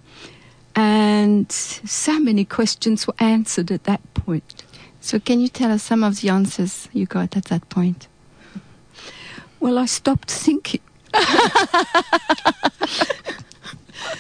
And 0.76 1.52
so 1.52 2.20
many 2.20 2.46
questions 2.46 3.08
were 3.08 3.16
answered 3.20 3.72
at 3.72 3.84
that 3.86 4.02
point. 4.14 4.64
So 5.02 5.20
can 5.20 5.40
you 5.40 5.48
tell 5.48 5.72
us 5.72 5.84
some 5.84 6.04
of 6.04 6.22
the 6.22 6.30
answers 6.30 6.88
you 6.94 7.06
got 7.06 7.36
at 7.36 7.46
that 7.46 7.68
point? 7.70 8.08
Well, 9.60 9.78
I 9.78 9.86
stopped 9.86 10.32
thinking. 10.32 10.82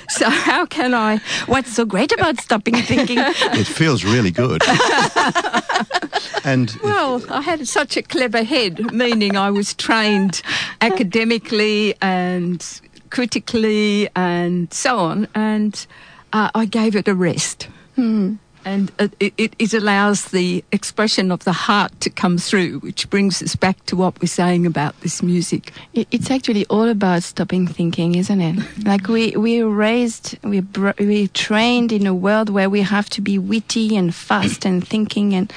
so, 0.10 0.30
how 0.30 0.66
can 0.66 0.94
I? 0.94 1.22
What's 1.46 1.74
so 1.74 1.86
great 1.86 2.12
about 2.12 2.42
stopping 2.42 2.76
thinking? 2.76 3.20
It 3.20 3.68
feels 3.68 4.04
really 4.04 4.32
good. 4.32 4.62
and 6.44 6.76
Well, 6.84 7.24
I 7.30 7.42
had 7.42 7.68
such 7.68 7.96
a 7.96 8.02
clever 8.02 8.44
head, 8.44 8.92
meaning 8.92 9.38
I 9.38 9.52
was 9.52 9.74
trained 9.74 10.42
academically 10.82 11.96
and 12.02 12.66
critically 13.10 14.10
and 14.16 14.74
so 14.74 14.98
on, 15.00 15.28
and 15.36 15.86
uh, 16.34 16.50
I 16.56 16.66
gave 16.66 16.96
it 16.96 17.08
a 17.08 17.16
rest. 17.16 17.68
Hmm. 17.96 18.36
And 18.66 18.92
it, 19.20 19.34
it, 19.38 19.56
it 19.58 19.74
allows 19.74 20.26
the 20.26 20.64
expression 20.74 21.32
of 21.32 21.46
the 21.46 21.54
heart 21.54 21.98
to 22.02 22.10
come 22.10 22.38
through, 22.38 22.80
which 22.80 23.10
brings 23.10 23.42
us 23.42 23.56
back 23.56 23.84
to 23.86 23.96
what 23.96 24.22
we're 24.22 24.28
saying 24.28 24.66
about 24.66 25.00
this 25.00 25.24
music. 25.24 25.72
It- 25.94 26.08
It's 26.12 26.30
actually 26.30 26.66
all 26.70 26.90
about 26.90 27.24
stopping 27.24 27.68
thinking, 27.68 28.16
isn't 28.16 28.42
it? 28.42 28.60
Like 28.86 29.08
we 29.08 29.32
we 29.38 29.64
raised, 29.64 30.38
we 30.44 30.60
br- 30.60 31.00
we 31.00 31.30
trained 31.30 31.92
in 31.94 32.06
a 32.06 32.14
world 32.14 32.50
where 32.50 32.70
we 32.70 32.82
have 32.82 33.10
to 33.12 33.22
be 33.22 33.38
witty 33.40 33.96
and 33.98 34.14
fast 34.14 34.66
and 34.66 34.86
thinking 34.86 35.34
and 35.34 35.52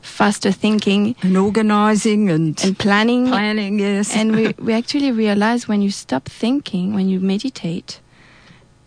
faster 0.00 0.52
thinking 0.52 1.16
And 1.22 1.36
organising 1.36 2.30
and, 2.30 2.64
and 2.64 2.78
planning. 2.78 3.26
planning, 3.28 3.80
yes. 3.80 4.14
And 4.16 4.30
we 4.36 4.54
we 4.66 4.72
actually 4.74 5.10
realize 5.12 5.66
when 5.68 5.82
you 5.82 5.90
stop 5.90 6.28
thinking, 6.28 6.94
when 6.94 7.08
you 7.08 7.20
meditate, 7.20 8.00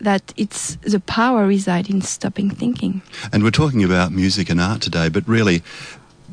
that 0.00 0.32
it's 0.36 0.76
the 0.76 1.00
power 1.00 1.46
reside 1.46 1.90
in 1.90 2.02
stopping 2.02 2.50
thinking. 2.50 3.02
And 3.32 3.42
we're 3.42 3.50
talking 3.50 3.82
about 3.84 4.12
music 4.12 4.50
and 4.50 4.60
art 4.60 4.80
today, 4.80 5.08
but 5.08 5.26
really, 5.26 5.62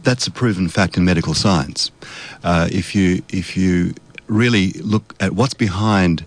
that's 0.03 0.27
a 0.27 0.31
proven 0.31 0.69
fact 0.69 0.97
in 0.97 1.05
medical 1.05 1.33
science. 1.33 1.91
Uh, 2.43 2.67
if 2.71 2.95
you 2.95 3.23
if 3.29 3.57
you 3.57 3.93
really 4.27 4.71
look 4.73 5.15
at 5.19 5.33
what's 5.33 5.53
behind 5.53 6.25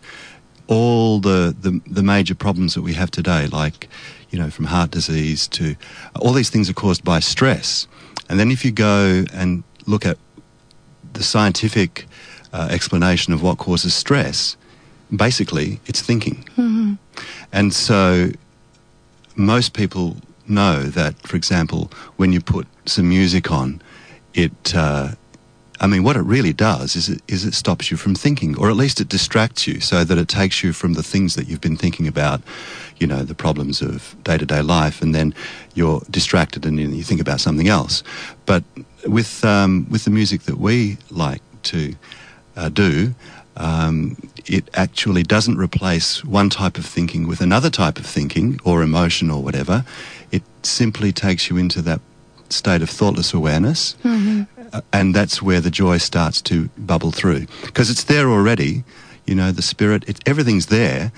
all 0.66 1.20
the, 1.20 1.54
the 1.60 1.80
the 1.86 2.02
major 2.02 2.34
problems 2.34 2.74
that 2.74 2.82
we 2.82 2.94
have 2.94 3.10
today, 3.10 3.46
like 3.46 3.88
you 4.30 4.38
know 4.38 4.50
from 4.50 4.66
heart 4.66 4.90
disease 4.90 5.48
to 5.48 5.76
all 6.20 6.32
these 6.32 6.50
things 6.50 6.68
are 6.68 6.74
caused 6.74 7.04
by 7.04 7.20
stress, 7.20 7.86
and 8.28 8.38
then 8.38 8.50
if 8.50 8.64
you 8.64 8.72
go 8.72 9.24
and 9.32 9.62
look 9.86 10.04
at 10.04 10.18
the 11.12 11.22
scientific 11.22 12.06
uh, 12.52 12.68
explanation 12.70 13.32
of 13.32 13.42
what 13.42 13.58
causes 13.58 13.94
stress, 13.94 14.56
basically 15.14 15.80
it's 15.86 16.02
thinking. 16.02 16.44
hmm 16.56 16.94
And 17.52 17.72
so 17.72 18.30
most 19.36 19.72
people 19.72 20.16
know 20.46 20.82
that, 20.84 21.16
for 21.26 21.36
example, 21.36 21.90
when 22.16 22.32
you 22.32 22.40
put 22.40 22.66
some 22.86 23.08
music 23.08 23.50
on, 23.50 23.80
it. 24.34 24.74
Uh, 24.74 25.10
I 25.80 25.86
mean, 25.86 26.02
what 26.02 26.16
it 26.16 26.22
really 26.22 26.52
does 26.52 26.96
is 26.96 27.08
it, 27.08 27.22
is 27.28 27.44
it 27.44 27.54
stops 27.54 27.88
you 27.88 27.96
from 27.96 28.16
thinking, 28.16 28.58
or 28.58 28.68
at 28.68 28.74
least 28.74 29.00
it 29.00 29.08
distracts 29.08 29.64
you 29.66 29.78
so 29.80 30.02
that 30.02 30.18
it 30.18 30.26
takes 30.26 30.64
you 30.64 30.72
from 30.72 30.94
the 30.94 31.04
things 31.04 31.36
that 31.36 31.46
you've 31.46 31.60
been 31.60 31.76
thinking 31.76 32.08
about, 32.08 32.40
you 32.96 33.06
know, 33.06 33.22
the 33.22 33.34
problems 33.34 33.80
of 33.80 34.16
day 34.24 34.36
to 34.36 34.44
day 34.44 34.60
life, 34.60 35.00
and 35.00 35.14
then 35.14 35.32
you're 35.74 36.02
distracted 36.10 36.66
and 36.66 36.80
you 36.80 37.04
think 37.04 37.20
about 37.20 37.40
something 37.40 37.68
else. 37.68 38.02
But 38.44 38.64
with, 39.06 39.44
um, 39.44 39.86
with 39.88 40.04
the 40.04 40.10
music 40.10 40.42
that 40.42 40.58
we 40.58 40.96
like 41.10 41.42
to 41.64 41.94
uh, 42.56 42.70
do, 42.70 43.14
um, 43.56 44.16
it 44.48 44.68
actually 44.74 45.22
doesn't 45.22 45.58
replace 45.58 46.24
one 46.24 46.50
type 46.50 46.78
of 46.78 46.86
thinking 46.86 47.26
with 47.26 47.40
another 47.40 47.70
type 47.70 47.98
of 47.98 48.06
thinking 48.06 48.60
or 48.64 48.82
emotion 48.82 49.30
or 49.30 49.42
whatever. 49.42 49.84
It 50.30 50.42
simply 50.62 51.12
takes 51.12 51.48
you 51.48 51.56
into 51.56 51.82
that 51.82 52.00
state 52.50 52.82
of 52.82 52.90
thoughtless 52.90 53.34
awareness, 53.34 53.94
hmm 54.02 54.42
uh, 54.72 54.82
and 54.92 55.14
that's 55.14 55.40
where 55.40 55.60
the 55.62 55.70
joy 55.70 55.96
starts 55.96 56.42
to 56.42 56.68
bubble 56.76 57.10
through 57.10 57.46
because 57.64 57.88
it's 57.88 58.04
there 58.04 58.28
already. 58.28 58.84
You 59.26 59.34
know, 59.34 59.50
the 59.50 59.62
spirit, 59.62 60.06
it, 60.08 60.20
everything's 60.26 60.66
there. 60.66 61.10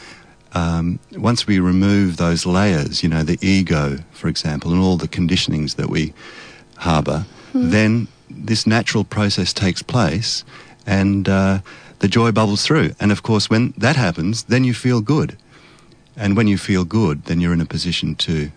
Um, 0.52 0.98
once 1.16 1.46
we 1.46 1.58
remove 1.60 2.16
those 2.16 2.44
layers, 2.46 3.02
you 3.02 3.08
know, 3.08 3.22
the 3.22 3.38
ego, 3.40 3.98
for 4.12 4.28
example, 4.28 4.72
and 4.72 4.80
all 4.80 4.96
the 4.96 5.08
conditionings 5.08 5.76
that 5.76 5.88
we 5.88 6.12
harbour, 6.76 7.24
then 7.54 8.08
this 8.28 8.66
natural 8.66 9.04
process 9.04 9.52
takes 9.52 9.82
place 9.82 10.44
and 10.86 11.28
uh, 11.28 11.60
the 12.00 12.08
joy 12.08 12.32
bubbles 12.32 12.66
through. 12.66 12.94
And 12.98 13.12
of 13.12 13.22
course, 13.22 13.48
when 13.48 13.72
that 13.78 13.96
happens, 13.96 14.42
then 14.44 14.64
you 14.64 14.74
feel 14.74 15.00
good. 15.00 15.36
And 16.16 16.36
when 16.36 16.48
you 16.48 16.58
feel 16.58 16.84
good, 16.84 17.24
then 17.24 17.40
you're 17.40 17.52
in 17.52 17.60
a 17.60 17.66
position 17.66 18.14
to 18.16 18.50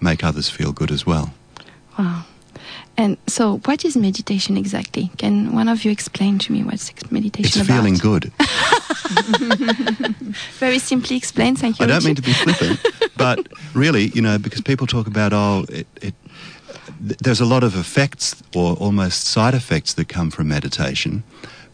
make 0.00 0.24
others 0.24 0.48
feel 0.48 0.72
good 0.72 0.90
as 0.90 1.04
well. 1.04 1.34
Wow. 1.98 2.24
And 2.96 3.16
so, 3.28 3.58
what 3.58 3.84
is 3.84 3.96
meditation 3.96 4.56
exactly? 4.56 5.10
Can 5.18 5.52
one 5.52 5.68
of 5.68 5.84
you 5.84 5.92
explain 5.92 6.38
to 6.40 6.52
me 6.52 6.64
what's 6.64 6.90
meditation 7.12 7.60
It's 7.60 7.68
about? 7.68 7.76
feeling 7.76 7.94
good. 7.94 8.24
Very 10.58 10.80
simply 10.80 11.16
explained. 11.16 11.60
Thank 11.60 11.78
you. 11.78 11.84
I 11.84 11.86
don't 11.86 12.04
mean 12.04 12.16
to 12.16 12.22
be 12.22 12.32
flippant, 12.32 12.80
but 13.16 13.46
really, 13.72 14.06
you 14.08 14.20
know, 14.20 14.36
because 14.36 14.60
people 14.62 14.88
talk 14.88 15.06
about 15.06 15.32
oh, 15.32 15.64
it, 15.68 15.86
it, 16.02 16.14
th- 17.06 17.18
there's 17.18 17.40
a 17.40 17.44
lot 17.44 17.62
of 17.62 17.76
effects 17.76 18.42
or 18.52 18.74
almost 18.74 19.26
side 19.26 19.54
effects 19.54 19.94
that 19.94 20.08
come 20.08 20.32
from 20.32 20.48
meditation, 20.48 21.22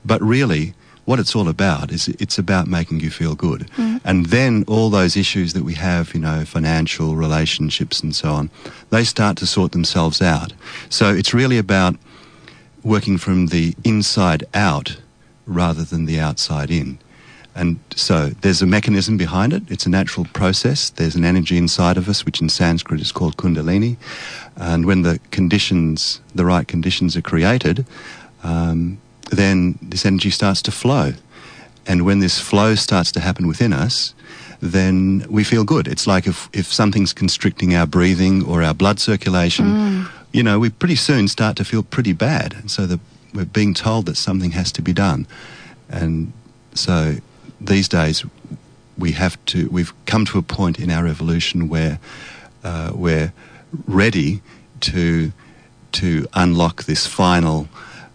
but 0.05 0.21
really, 0.21 0.75
what 1.05 1.19
it's 1.19 1.37
all 1.37 1.49
about 1.49 1.93
is 1.93 2.09
it's 2.09 2.39
about 2.39 2.67
making 2.67 3.01
you 3.01 3.11
feel 3.11 3.35
good, 3.35 3.69
and 4.05 4.27
then 4.27 4.65
all 4.67 4.91
those 4.91 5.17
issues 5.17 5.53
that 5.53 5.63
we 5.63 5.75
have, 5.75 6.15
you 6.15 6.21
know, 6.21 6.45
financial 6.45 7.15
relationships 7.17 8.01
and 8.01 8.15
so 8.15 8.31
on, 8.31 8.51
they 8.91 9.05
start 9.05 9.37
to 9.39 9.47
sort 9.47 9.73
themselves 9.73 10.23
out. 10.23 10.53
So 10.89 11.15
it's 11.15 11.35
really 11.35 11.59
about 11.59 11.97
working 12.83 13.19
from 13.19 13.47
the 13.47 13.75
inside 13.85 14.45
out 14.53 14.97
rather 15.47 15.85
than 15.85 16.07
the 16.07 16.21
outside 16.21 16.71
in. 16.71 16.99
And 17.57 17.79
so 17.95 18.31
there's 18.41 18.63
a 18.63 18.67
mechanism 18.67 19.17
behind 19.17 19.53
it. 19.53 19.63
It's 19.69 19.87
a 19.87 19.91
natural 19.91 20.27
process. 20.33 20.91
There's 20.91 21.15
an 21.15 21.25
energy 21.25 21.57
inside 21.57 21.97
of 21.97 22.09
us, 22.09 22.27
which 22.27 22.41
in 22.41 22.49
Sanskrit 22.49 23.01
is 23.01 23.13
called 23.13 23.37
Kundalini. 23.37 23.97
And 24.57 24.87
when 24.87 25.03
the 25.03 25.21
conditions, 25.31 26.21
the 26.35 26.45
right 26.45 26.67
conditions 26.67 27.17
are 27.17 27.23
created, 27.23 27.87
um, 28.43 28.99
then 29.31 29.79
this 29.83 30.05
energy 30.07 30.31
starts 30.31 30.63
to 30.63 30.71
flow. 30.71 31.13
And 31.87 32.05
when 32.05 32.21
this 32.21 32.41
flow 32.41 32.75
starts 32.75 33.13
to 33.13 33.21
happen 33.21 33.47
within 33.47 33.73
us, 33.73 34.15
then 34.61 35.27
we 35.29 35.45
feel 35.45 35.65
good. 35.65 35.87
It's 35.87 36.07
like 36.07 36.27
if, 36.27 36.49
if 36.53 36.73
something's 36.73 37.13
constricting 37.13 37.75
our 37.75 37.87
breathing 37.87 38.45
or 38.45 38.63
our 38.63 38.75
blood 38.75 38.99
circulation, 38.99 40.07
you 40.33 40.43
know, 40.43 40.59
we 40.59 40.71
pretty 40.71 40.97
soon 40.97 41.29
start 41.29 41.57
to 41.57 41.65
feel 41.65 41.83
pretty 41.83 42.13
bad. 42.13 42.55
And 42.55 42.71
so 42.71 42.87
the, 42.87 42.99
we're 43.35 43.45
being 43.45 43.75
told 43.75 44.07
that 44.07 44.17
something 44.17 44.53
has 44.53 44.73
to 44.73 44.83
be 44.83 44.93
done. 44.93 45.27
And 45.91 46.33
so 46.73 47.17
these 47.61 47.89
days 47.89 48.25
we 48.97 49.13
have 49.13 49.43
to, 49.47 49.69
we've 49.69 49.93
come 50.07 50.25
to 50.27 50.39
a 50.39 50.43
point 50.43 50.79
in 50.79 50.91
our 50.91 51.07
evolution 51.07 51.69
where 51.69 51.99
uh, 52.63 52.93
we're 52.95 53.33
ready 53.87 54.41
to, 54.81 55.33
to 55.93 56.27
unlock 56.35 56.85
this 56.85 57.07
final 57.07 57.69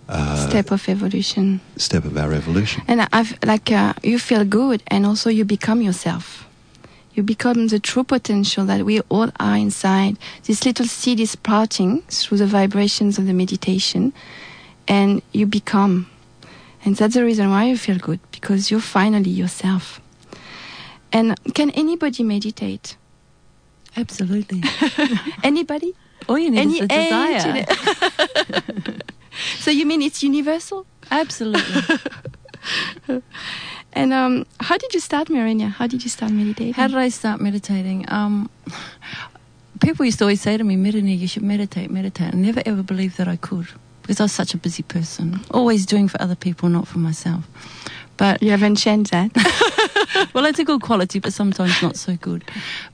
uh, 0.10 0.50
Step 0.50 0.72
of 0.72 0.90
evolution. 0.90 1.62
step 1.78 2.04
of 2.06 2.18
our 2.18 2.34
evolution. 2.34 2.84
And 2.88 3.08
I've 3.14 3.38
like 3.46 3.72
uh, 3.72 3.94
you 4.04 4.18
feel 4.20 4.44
good, 4.44 4.82
and 4.88 5.06
also 5.06 5.30
you 5.30 5.46
become 5.46 5.82
yourself. 5.82 6.46
You 7.14 7.24
become 7.24 7.68
the 7.68 7.80
true 7.80 8.04
potential 8.04 8.66
that 8.66 8.86
we 8.86 9.02
all 9.10 9.30
are 9.40 9.58
inside. 9.58 10.18
This 10.44 10.66
little 10.66 10.86
seed 10.88 11.20
is 11.20 11.32
sprouting 11.32 12.02
through 12.10 12.38
the 12.40 12.48
vibrations 12.48 13.18
of 13.20 13.26
the 13.28 13.34
meditation, 13.34 14.14
and 14.88 15.22
you 15.32 15.46
become. 15.46 16.08
And 16.86 16.96
that's 16.96 17.14
the 17.16 17.24
reason 17.26 17.50
why 17.50 17.66
you 17.66 17.78
feel 17.78 17.98
good 17.98 18.20
because 18.32 18.72
you're 18.72 18.80
finally 18.80 19.30
yourself. 19.30 20.00
And 21.12 21.36
can 21.54 21.72
anybody 21.72 22.24
meditate? 22.24 22.96
Absolutely. 23.98 24.64
Anybody? 25.44 25.94
All 26.28 26.38
you 26.38 26.52
need 26.52 26.60
Any 26.60 26.80
is 26.80 26.86
a 26.86 26.88
desire. 26.88 27.66
so 29.60 29.72
you 29.72 29.86
mean 29.86 30.02
it's 30.02 30.24
universal? 30.24 30.86
Absolutely. 31.12 31.98
And 33.94 34.14
um, 34.14 34.46
how 34.60 34.78
did 34.78 34.94
you 34.94 35.00
start, 35.00 35.30
Marina? 35.30 35.70
How 35.70 35.88
did 35.88 36.04
you 36.04 36.10
start 36.10 36.32
meditating? 36.32 36.74
How 36.74 36.88
did 36.88 36.98
I 36.98 37.10
start 37.10 37.42
meditating? 37.42 38.06
Um, 38.08 38.50
people 39.82 40.06
used 40.06 40.20
to 40.20 40.26
always 40.26 40.42
say 40.42 40.58
to 40.58 40.64
me, 40.64 40.76
Mirani, 40.76 41.18
you 41.18 41.28
should 41.28 41.44
meditate, 41.44 41.90
meditate. 41.90 42.34
I 42.34 42.38
never 42.38 42.62
ever 42.66 42.84
believed 42.84 43.18
that 43.18 43.28
I 43.28 43.36
could 43.36 43.68
because 44.02 44.20
I 44.20 44.24
was 44.24 44.32
such 44.32 44.54
a 44.54 44.58
busy 44.58 44.84
person, 44.84 45.42
always 45.52 45.86
doing 45.86 46.08
for 46.08 46.22
other 46.22 46.36
people, 46.36 46.70
not 46.70 46.88
for 46.88 47.00
myself. 47.00 47.46
But 48.20 48.44
you 48.44 48.52
that. 48.58 50.30
well, 50.34 50.46
it's 50.46 50.60
a 50.60 50.66
good 50.66 50.82
quality, 50.82 51.20
but 51.20 51.32
sometimes 51.32 51.82
not 51.82 51.96
so 51.96 52.18
good. 52.18 52.44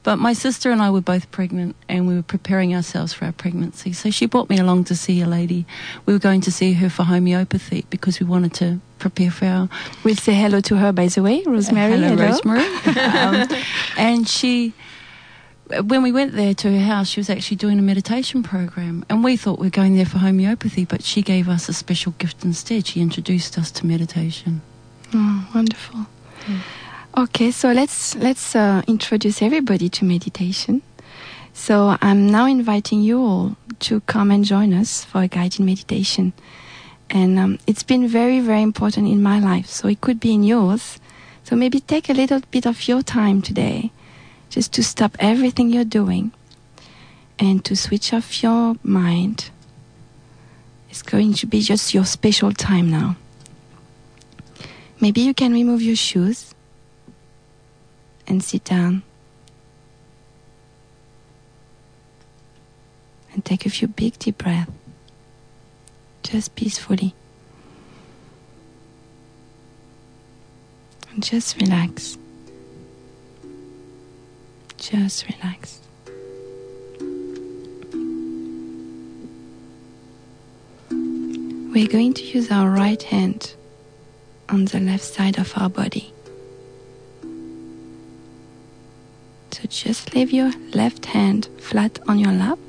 But 0.04 0.18
my 0.18 0.34
sister 0.34 0.70
and 0.70 0.84
I 0.84 0.92
were 0.92 1.02
both 1.02 1.32
pregnant, 1.32 1.76
and 1.90 2.08
we 2.08 2.14
were 2.14 2.22
preparing 2.22 2.76
ourselves 2.76 3.12
for 3.12 3.26
our 3.26 3.32
pregnancy. 3.32 3.92
So 3.92 4.12
she 4.12 4.28
brought 4.28 4.52
me 4.52 4.60
along 4.60 4.84
to 4.86 4.96
see 4.96 5.22
a 5.22 5.28
lady. 5.28 5.66
We 6.06 6.14
were 6.14 6.20
going 6.20 6.42
to 6.42 6.52
see 6.52 6.74
her 6.74 6.92
for 6.92 7.04
homeopathy 7.04 7.86
because 7.90 8.20
we 8.20 8.28
wanted 8.28 8.54
to 8.56 8.80
prepare 9.00 9.32
for 9.32 9.46
our 9.46 9.70
We'll 10.04 10.16
say 10.16 10.36
hello 10.36 10.62
to 10.62 10.78
her, 10.78 10.92
by 10.92 11.08
the 11.08 11.24
way, 11.24 11.42
Rosemary. 11.44 11.98
Hello, 11.98 12.16
Rosemary. 12.16 12.66
um, 13.00 13.48
and 13.98 14.30
she, 14.30 14.74
when 15.86 16.04
we 16.04 16.12
went 16.12 16.34
there 16.34 16.54
to 16.54 16.72
her 16.72 16.86
house, 16.86 17.08
she 17.08 17.20
was 17.20 17.32
actually 17.32 17.58
doing 17.58 17.80
a 17.80 17.82
meditation 17.82 18.44
program. 18.44 19.04
And 19.10 19.24
we 19.24 19.38
thought 19.38 19.58
we 19.58 19.66
were 19.68 19.72
going 19.72 19.96
there 19.96 20.06
for 20.06 20.20
homeopathy, 20.20 20.86
but 20.86 21.04
she 21.04 21.24
gave 21.24 21.50
us 21.50 21.68
a 21.68 21.74
special 21.74 22.12
gift 22.20 22.46
instead. 22.46 22.86
She 22.86 23.02
introduced 23.02 23.58
us 23.58 23.72
to 23.72 23.88
meditation. 23.88 24.62
Oh, 25.18 25.48
wonderful. 25.56 26.08
Okay, 27.18 27.50
so 27.50 27.72
let's 27.72 28.16
let's 28.16 28.54
uh, 28.54 28.82
introduce 28.86 29.42
everybody 29.42 29.88
to 29.88 30.04
meditation. 30.04 30.82
So 31.54 31.96
I'm 32.02 32.30
now 32.30 32.48
inviting 32.48 33.02
you 33.02 33.22
all 33.22 33.56
to 33.80 34.02
come 34.02 34.30
and 34.30 34.44
join 34.44 34.74
us 34.74 35.06
for 35.06 35.22
a 35.22 35.30
guided 35.30 35.62
meditation, 35.62 36.34
and 37.10 37.40
um, 37.40 37.60
it's 37.66 37.82
been 37.82 38.10
very 38.10 38.42
very 38.42 38.62
important 38.62 39.08
in 39.08 39.24
my 39.24 39.40
life. 39.40 39.68
So 39.68 39.88
it 39.88 40.02
could 40.02 40.20
be 40.20 40.34
in 40.34 40.44
yours. 40.44 41.00
So 41.46 41.56
maybe 41.56 41.80
take 41.80 42.10
a 42.10 42.14
little 42.14 42.42
bit 42.52 42.68
of 42.68 42.86
your 42.86 43.02
time 43.02 43.42
today, 43.42 43.92
just 44.50 44.74
to 44.74 44.84
stop 44.84 45.16
everything 45.20 45.70
you're 45.70 45.86
doing, 45.86 46.34
and 47.40 47.64
to 47.64 47.78
switch 47.78 48.12
off 48.12 48.44
your 48.44 48.76
mind. 48.84 49.50
It's 50.90 51.04
going 51.04 51.36
to 51.36 51.48
be 51.48 51.62
just 51.62 51.94
your 51.94 52.04
special 52.04 52.52
time 52.52 52.92
now. 52.92 53.16
Maybe 55.00 55.22
you 55.22 55.34
can 55.34 55.54
remove 55.54 55.82
your 55.82 55.96
shoes 55.96 56.56
and 58.28 58.44
sit 58.44 58.64
down 58.64 59.04
and 63.34 63.44
take 63.44 63.66
a 63.66 63.70
few 63.70 63.88
big 63.88 64.18
deep 64.18 64.38
breaths, 64.38 64.72
just 66.24 66.56
peacefully. 66.56 67.14
Just 71.20 71.60
relax. 71.62 72.18
Just 74.78 75.26
relax. 75.28 75.80
We're 80.90 81.88
going 81.88 82.14
to 82.16 82.24
use 82.24 82.52
our 82.52 82.70
right 82.70 83.02
hand 83.02 83.56
on 84.50 84.66
the 84.66 84.80
left 84.80 85.04
side 85.04 85.38
of 85.38 85.54
our 85.58 85.70
body. 85.70 86.12
So 89.52 89.62
just 89.70 90.14
leave 90.14 90.32
your 90.32 90.52
left 90.74 91.06
hand 91.06 91.48
flat 91.60 92.00
on 92.08 92.20
your 92.20 92.34
lap, 92.34 92.60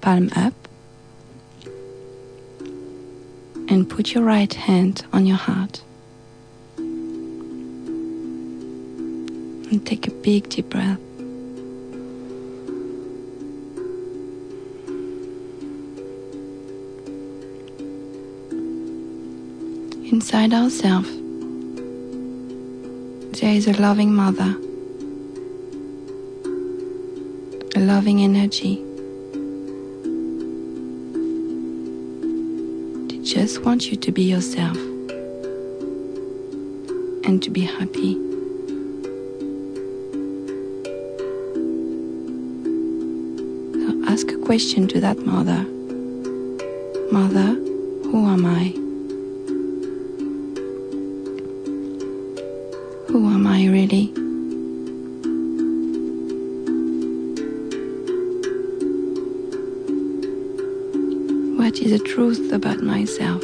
palm 0.00 0.30
up, 0.36 0.54
and 3.68 3.88
put 3.88 4.14
your 4.14 4.24
right 4.24 4.52
hand 4.52 5.04
on 5.12 5.26
your 5.26 5.36
heart. 5.36 5.82
And 9.70 9.86
take 9.86 10.06
a 10.06 10.10
big 10.10 10.48
deep 10.48 10.70
breath. 10.70 10.98
Inside 20.10 20.54
ourselves, 20.54 21.10
there 23.38 23.52
is 23.52 23.68
a 23.68 23.74
loving 23.78 24.14
mother, 24.14 24.56
a 27.76 27.80
loving 27.80 28.22
energy. 28.22 28.76
They 33.08 33.22
just 33.22 33.60
want 33.66 33.90
you 33.90 33.98
to 33.98 34.10
be 34.10 34.22
yourself 34.22 34.78
and 37.26 37.42
to 37.42 37.50
be 37.50 37.60
happy. 37.60 38.14
So 43.74 44.10
ask 44.10 44.30
a 44.32 44.38
question 44.38 44.88
to 44.88 45.00
that 45.00 45.18
mother 45.18 45.66
Mother, 47.12 47.54
who 48.10 48.26
am 48.26 48.46
I? 48.46 48.87
Truth 62.18 62.52
about 62.52 62.82
myself? 62.82 63.40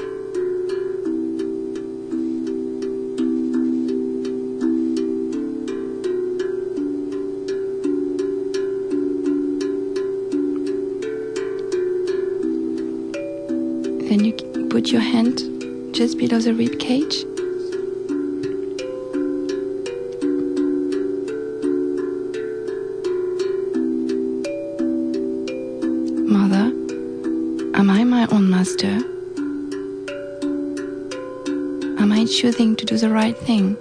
Then 14.08 14.24
you 14.24 14.32
put 14.70 14.90
your 14.90 15.00
hand 15.00 15.38
just 15.94 16.18
below 16.18 16.40
the 16.40 16.52
rib 16.52 16.80
cage. 16.80 17.24
Choosing 32.44 32.76
to 32.76 32.84
do 32.84 32.98
the 32.98 33.08
right 33.08 33.38
thing? 33.38 33.74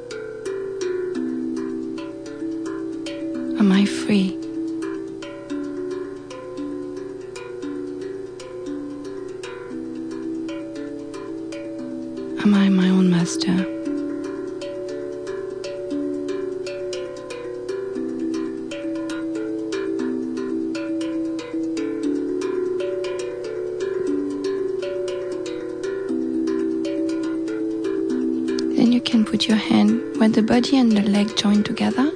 Body 30.53 30.77
and 30.77 30.91
the 30.91 31.01
leg 31.01 31.35
join 31.35 31.63
together. 31.63 32.11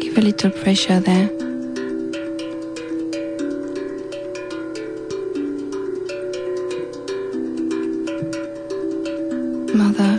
Give 0.00 0.18
a 0.18 0.20
little 0.20 0.50
pressure 0.50 0.98
there. 0.98 1.30
Mother, 9.72 10.18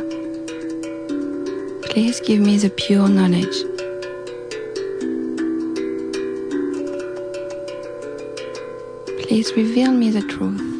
please 1.89 2.21
give 2.21 2.39
me 2.39 2.57
the 2.57 2.71
pure 2.77 3.09
knowledge. 3.09 3.57
Please 9.23 9.51
reveal 9.57 9.91
me 9.91 10.09
the 10.09 10.21
truth. 10.21 10.78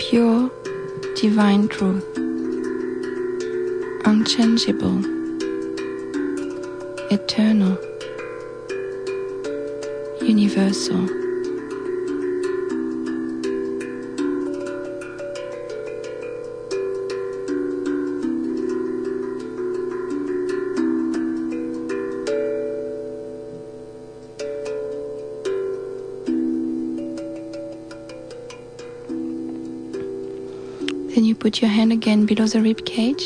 Pure 0.00 0.50
divine 1.14 1.68
truth, 1.68 2.06
unchangeable, 4.06 4.98
eternal, 7.12 7.76
universal. 10.22 11.19
Put 31.50 31.62
your 31.62 31.70
hand 31.72 31.90
again 31.90 32.26
below 32.26 32.46
the 32.46 32.62
rib 32.62 32.86
cage. 32.86 33.24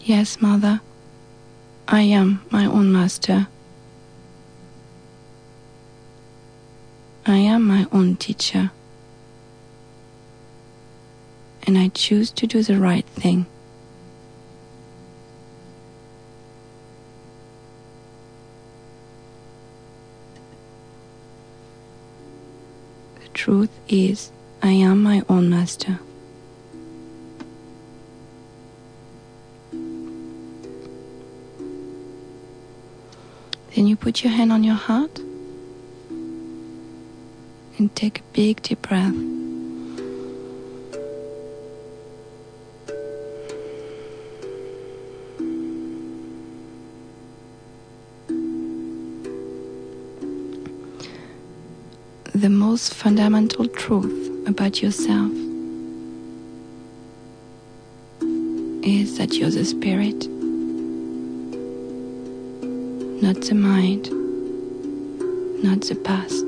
Yes, 0.00 0.38
mother, 0.38 0.82
I 1.88 2.02
am 2.02 2.42
my 2.50 2.66
own 2.66 2.92
master. 2.92 3.48
I 7.24 7.38
am 7.38 7.66
my 7.66 7.86
own 7.90 8.16
teacher. 8.16 8.70
And 11.62 11.78
I 11.78 11.88
choose 11.88 12.30
to 12.32 12.46
do 12.46 12.62
the 12.62 12.78
right 12.78 13.06
thing. 13.06 13.46
The 23.22 23.28
truth 23.34 23.70
is, 23.92 24.30
I 24.62 24.70
am 24.70 25.02
my 25.02 25.22
own 25.28 25.50
master. 25.50 25.98
Then 33.74 33.86
you 33.86 33.96
put 33.96 34.22
your 34.22 34.32
hand 34.32 34.52
on 34.52 34.64
your 34.64 34.74
heart 34.74 35.18
and 37.78 37.94
take 37.94 38.18
a 38.18 38.22
big 38.32 38.62
deep 38.62 38.82
breath. 38.82 39.39
Most 52.70 52.94
fundamental 52.94 53.66
truth 53.66 54.46
about 54.46 54.80
yourself 54.80 55.32
is 58.84 59.18
that 59.18 59.32
you're 59.34 59.50
the 59.50 59.64
spirit, 59.64 60.28
not 63.20 63.40
the 63.42 63.56
mind, 63.56 64.04
not 65.64 65.80
the 65.80 65.96
past, 66.04 66.46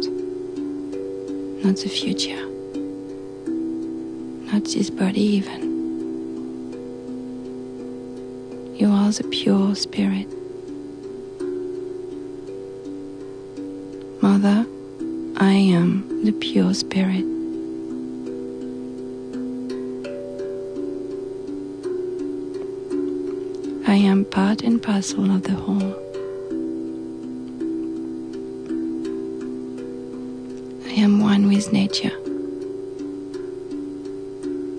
not 1.64 1.76
the 1.78 1.88
future, 1.88 2.46
not 4.52 4.64
this 4.66 4.90
body 4.90 5.20
even. 5.20 5.60
You 8.76 8.92
are 8.92 9.10
the 9.10 9.24
pure 9.24 9.74
spirit. 9.74 10.28
Mother, 14.22 14.64
I 15.36 15.54
am 15.54 16.11
the 16.22 16.32
pure 16.32 16.72
spirit. 16.72 17.24
I 23.88 23.96
am 23.96 24.24
part 24.24 24.62
and 24.62 24.80
parcel 24.80 25.28
of 25.34 25.42
the 25.42 25.54
whole. 25.54 25.96
I 30.86 30.92
am 31.00 31.18
one 31.18 31.48
with 31.48 31.72
nature, 31.72 32.16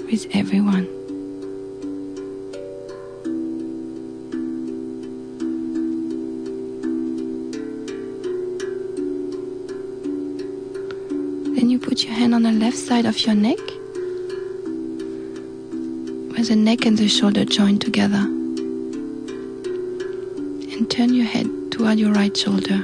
with 0.08 0.26
everyone. 0.34 0.88
Left 12.74 12.88
side 12.88 13.06
of 13.06 13.20
your 13.20 13.36
neck, 13.36 13.60
where 16.32 16.44
the 16.44 16.56
neck 16.56 16.88
and 16.88 16.98
the 16.98 17.08
shoulder 17.08 17.46
join 17.46 17.78
together. 17.78 18.24
And 20.74 20.90
turn 20.90 21.14
your 21.14 21.26
head 21.26 21.48
toward 21.70 22.00
your 22.00 22.14
right 22.14 22.36
shoulder. 22.36 22.84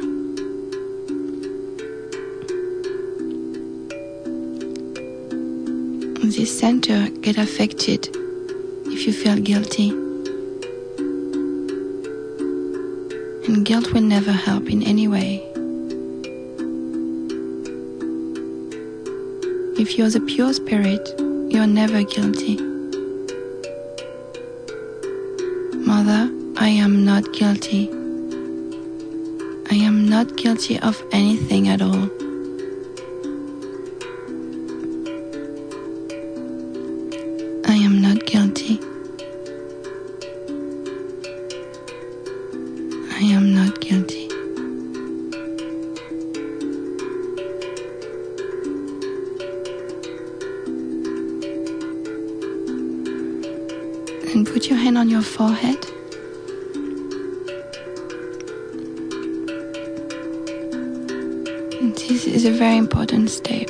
This 6.24 6.60
center 6.60 7.10
get 7.22 7.40
affected 7.40 8.10
if 8.86 9.08
you 9.08 9.14
feel 9.14 9.38
guilty. 9.38 9.90
And 13.48 13.66
guilt 13.66 13.92
will 13.92 14.02
never 14.02 14.32
help 14.32 14.70
in 14.70 14.84
any 14.84 15.08
way. 15.08 15.49
If 19.80 19.98
you're 19.98 20.10
the 20.10 20.20
pure 20.20 20.52
spirit, 20.52 21.16
you're 21.50 21.66
never 21.66 22.04
guilty. 22.04 22.58
Mother, 25.74 26.30
I 26.58 26.68
am 26.68 27.06
not 27.06 27.32
guilty. 27.32 27.90
I 29.72 29.76
am 29.76 30.06
not 30.06 30.36
guilty 30.36 30.78
of 30.82 31.02
anything 31.14 31.70
at 31.70 31.82
all. 31.82 32.19
Put 54.60 54.68
your 54.68 54.78
hand 54.78 54.98
on 54.98 55.10
your 55.10 55.22
forehead. 55.22 55.86
And 61.80 61.96
this 61.96 62.28
is 62.28 62.44
a 62.44 62.52
very 62.52 62.76
important 62.76 63.30
step. 63.30 63.70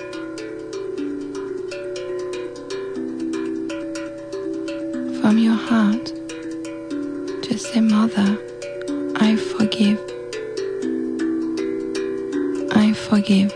From 5.22 5.38
your 5.38 5.54
heart, 5.54 6.06
just 7.44 7.72
say, 7.72 7.82
Mother, 7.82 8.40
I 9.18 9.36
forgive. 9.36 10.00
I 12.72 12.94
forgive. 12.94 13.54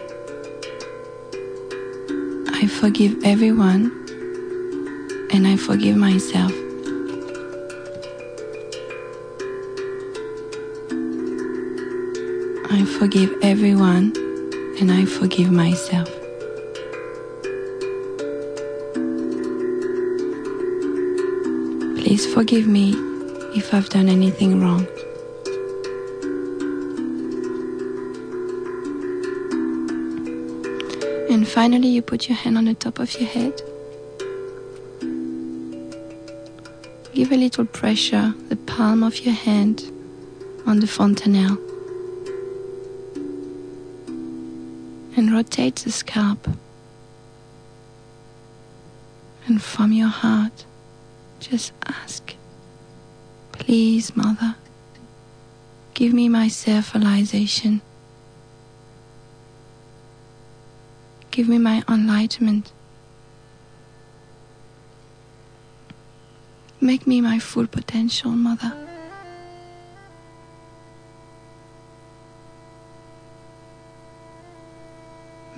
I 2.49 2.67
forgive 2.67 3.23
everyone 3.23 3.91
and 5.31 5.47
I 5.47 5.55
forgive 5.57 5.97
myself. 5.97 6.62
Forgive 13.03 13.37
everyone 13.41 14.13
and 14.79 14.89
I 14.89 15.03
forgive 15.03 15.51
myself. 15.51 16.09
Please 21.97 22.25
forgive 22.33 22.65
me 22.65 22.93
if 23.57 23.73
I've 23.73 23.89
done 23.89 24.07
anything 24.07 24.61
wrong. 24.61 24.87
And 31.29 31.45
finally, 31.45 31.89
you 31.89 32.01
put 32.01 32.29
your 32.29 32.37
hand 32.37 32.57
on 32.57 32.63
the 32.63 32.73
top 32.73 32.99
of 32.99 33.13
your 33.19 33.27
head. 33.27 33.61
Give 37.13 37.33
a 37.33 37.35
little 37.35 37.65
pressure, 37.65 38.33
the 38.47 38.55
palm 38.55 39.03
of 39.03 39.19
your 39.19 39.35
hand 39.35 39.91
on 40.65 40.79
the 40.79 40.87
fontanelle. 40.87 41.72
Rotate 45.43 45.75
the 45.75 45.91
scalp. 45.91 46.47
And 49.45 49.61
from 49.61 49.91
your 49.91 50.07
heart, 50.07 50.65
just 51.41 51.73
ask, 51.85 52.35
please, 53.51 54.15
Mother, 54.15 54.55
give 55.93 56.13
me 56.13 56.29
my 56.29 56.47
self 56.47 56.95
realization. 56.95 57.81
Give 61.31 61.49
me 61.49 61.57
my 61.57 61.83
enlightenment. 61.89 62.71
Make 66.79 67.05
me 67.05 67.19
my 67.19 67.39
full 67.39 67.67
potential, 67.67 68.31
Mother. 68.31 68.82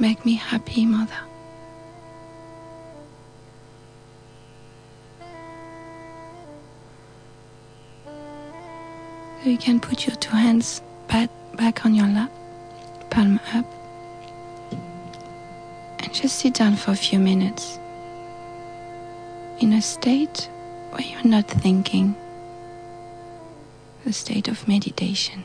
Make 0.05 0.23
me 0.23 0.35
happy, 0.35 0.85
Mother. 0.85 1.21
So 9.41 9.49
you 9.49 9.57
can 9.57 9.79
put 9.79 10.05
your 10.05 10.15
two 10.17 10.29
hands 10.29 10.83
back, 11.07 11.31
back 11.55 11.87
on 11.87 11.95
your 11.95 12.05
lap, 12.05 12.31
palm 13.09 13.39
up, 13.55 13.65
and 15.97 16.13
just 16.13 16.37
sit 16.37 16.53
down 16.53 16.75
for 16.75 16.91
a 16.91 16.95
few 16.95 17.17
minutes 17.17 17.79
in 19.59 19.73
a 19.73 19.81
state 19.81 20.47
where 20.91 21.01
you're 21.01 21.25
not 21.25 21.47
thinking, 21.47 22.15
a 24.05 24.13
state 24.13 24.47
of 24.49 24.67
meditation. 24.67 25.43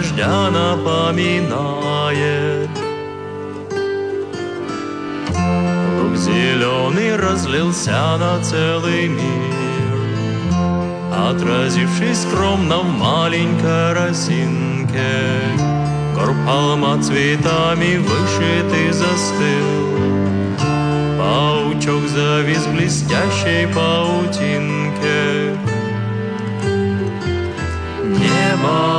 Шум 0.00 0.16
дождя 0.16 0.50
напоминает. 0.50 1.60
Лук 5.98 6.16
зеленый 6.16 7.16
разлился 7.16 8.16
на 8.18 8.42
целый 8.42 9.08
мир 9.08 9.20
Отразившись 11.12 12.22
скромно 12.22 12.78
в 12.78 12.88
маленькой 12.88 13.92
росинке. 13.92 15.38
Горб 16.14 16.36
холма 16.46 17.02
цветами 17.02 17.96
вышитый 17.96 18.92
застыл 18.92 19.68
Паучок 21.18 22.08
завис 22.08 22.66
в 22.66 22.74
блестящей 22.74 23.66
паутинке. 23.72 25.56
Небо, 28.02 28.89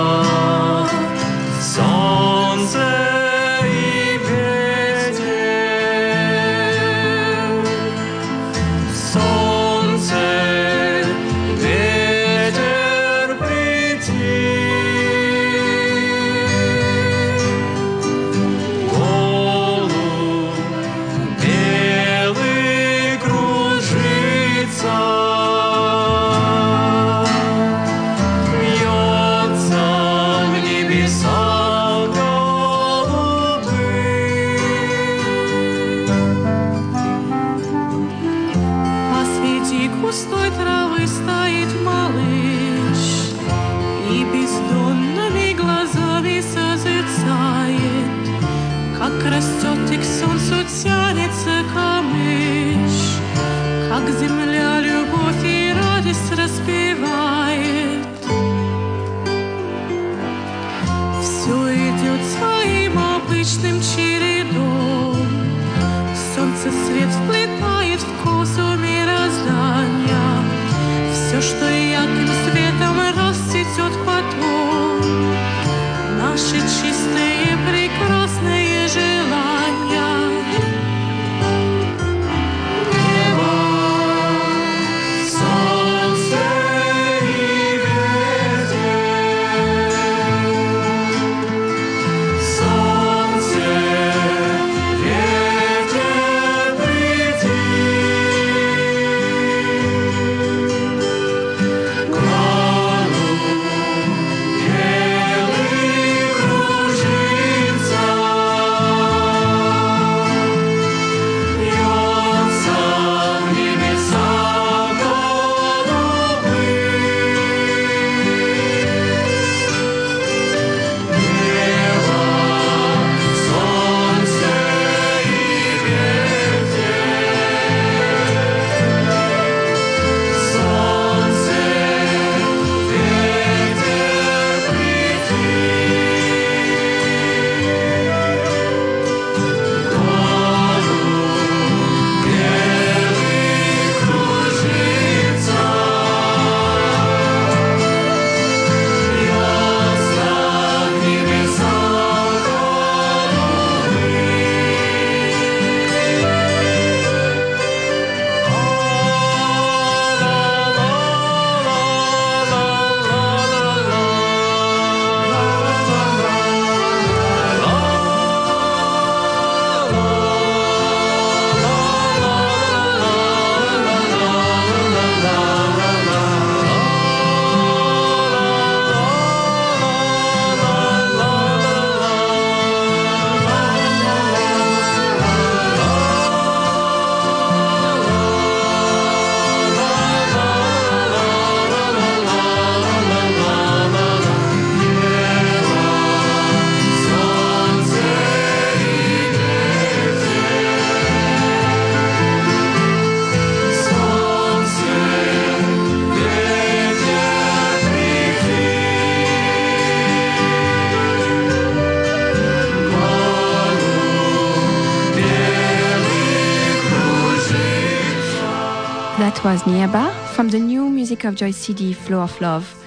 Music 221.22 221.34
of 221.34 221.40
Joy 221.40 221.52
CD 221.52 221.94
Flow 221.94 222.22
of 222.22 222.42
Love. 222.42 222.84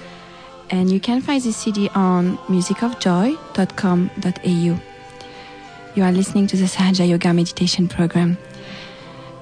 And 0.69 0.91
you 0.91 0.99
can 0.99 1.21
find 1.21 1.41
this 1.41 1.57
CD 1.57 1.89
on 1.95 2.37
musicofjoy.com.au. 2.49 4.81
You 5.95 6.03
are 6.03 6.11
listening 6.11 6.49
to 6.49 6.57
the 6.57 6.65
Sahaja 6.65 7.09
Yoga 7.09 7.33
meditation 7.33 7.87
program. 7.87 8.37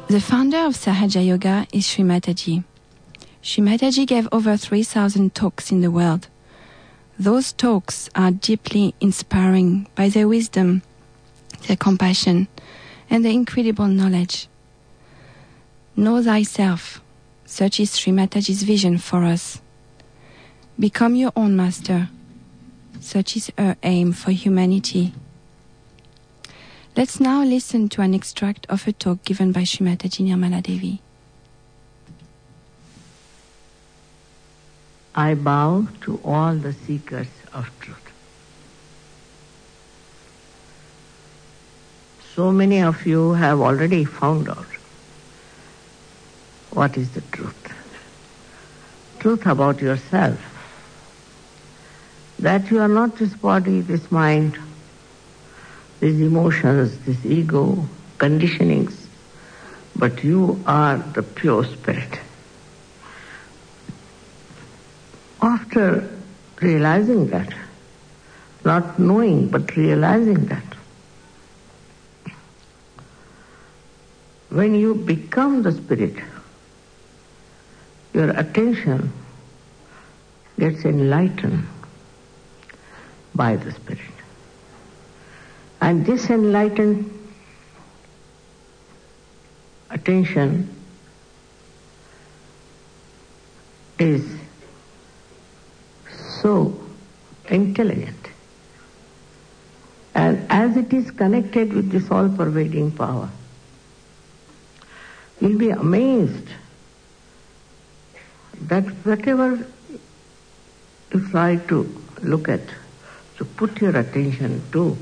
The 0.09 0.21
founder 0.21 0.59
of 0.59 0.75
Sahaja 0.75 1.25
Yoga 1.25 1.67
is 1.73 1.87
Sri 1.87 2.05
Mataji. 2.05 2.65
Sri 3.41 3.65
Mataji 3.65 4.07
gave 4.07 4.29
over 4.31 4.59
3,000 4.59 5.35
talks 5.35 5.73
in 5.73 5.81
the 5.81 5.91
world. 5.91 6.29
Those 7.19 7.55
talks 7.55 8.11
are 8.15 8.31
deeply 8.31 8.95
inspiring 9.01 9.89
by 9.95 10.11
their 10.11 10.29
wisdom, 10.29 10.83
their 11.67 11.79
compassion, 11.79 12.47
and 13.09 13.25
their 13.25 13.33
incredible 13.33 13.87
knowledge. 13.87 14.49
Know 15.97 16.23
thyself. 16.23 17.01
Such 17.53 17.81
is 17.81 17.95
Sri 17.99 18.15
Mataji's 18.15 18.63
vision 18.63 18.97
for 18.97 19.25
us. 19.25 19.61
Become 20.81 21.17
your 21.17 21.33
own 21.37 21.55
master. 21.55 22.09
Such 22.99 23.37
is 23.37 23.53
her 23.59 23.77
aim 23.83 24.15
for 24.15 24.31
humanity. 24.31 25.13
Let's 26.97 27.21
now 27.21 27.45
listen 27.45 27.91
to 27.91 28.01
an 28.01 28.15
extract 28.15 28.65
of 28.71 28.89
a 28.89 28.93
talk 28.93 29.23
given 29.27 29.53
by 29.53 29.65
Sri 29.65 29.87
Mataji 29.87 30.25
Nirmala 30.27 30.63
Devi. 30.63 31.03
I 35.15 35.35
bow 35.35 35.89
to 36.05 36.21
all 36.25 36.55
the 36.55 36.73
seekers 36.73 37.29
of 37.53 37.71
truth. 37.81 38.13
So 42.35 42.51
many 42.51 42.81
of 42.81 43.05
you 43.05 43.35
have 43.35 43.61
already 43.61 44.07
found 44.07 44.49
out 44.49 44.67
what 46.73 46.97
is 46.97 47.11
the 47.11 47.21
truth. 47.33 47.73
Truth 49.19 49.47
about 49.47 49.81
yourself. 49.81 50.41
That 52.39 52.71
you 52.71 52.81
are 52.81 52.89
not 52.89 53.17
this 53.17 53.35
body, 53.35 53.81
this 53.83 54.11
mind, 54.11 54.59
these 56.01 56.21
emotions, 56.21 56.99
this 57.01 57.25
ego, 57.25 57.87
conditionings, 58.19 59.07
but 59.97 60.25
you 60.25 60.63
are 60.67 60.97
the 60.99 61.23
pure 61.23 61.65
spirit. 61.65 62.19
After 65.41 66.09
realizing 66.61 67.29
that, 67.29 67.53
not 68.65 68.99
knowing 68.99 69.49
but 69.49 69.77
realizing 69.77 70.47
that, 70.47 70.65
when 74.49 74.75
you 74.75 74.95
become 74.95 75.63
the 75.63 75.73
spirit, 75.73 76.17
your 78.15 78.31
attention 78.31 79.13
gets 80.59 80.85
enlightened 80.85 81.67
by 83.35 83.57
the 83.57 83.73
spirit. 83.73 84.01
And 85.81 86.05
this 86.07 86.31
enlightened 86.31 87.11
attention 89.91 90.75
is 93.99 94.25
so 96.41 96.79
intelligent. 97.49 98.29
And 100.15 100.47
as 100.51 100.77
it 100.77 100.93
is 100.93 101.11
connected 101.11 101.73
with 101.73 101.91
this 101.91 102.11
all 102.11 102.29
pervading 102.29 102.93
power, 102.93 103.31
you'll 105.41 105.59
be 105.59 105.71
amazed 105.71 106.49
that 108.73 108.85
whatever 109.05 109.49
you 111.13 111.21
try 111.31 111.57
to 111.71 111.79
look 112.23 112.49
at, 112.49 112.63
to 113.37 113.45
put 113.45 113.81
your 113.83 113.95
attention 113.95 114.63
to, 114.73 114.97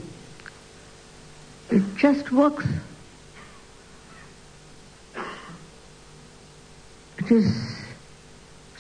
it 1.70 1.84
just 1.96 2.32
works. 2.32 2.66
It 7.18 7.30
is 7.30 7.46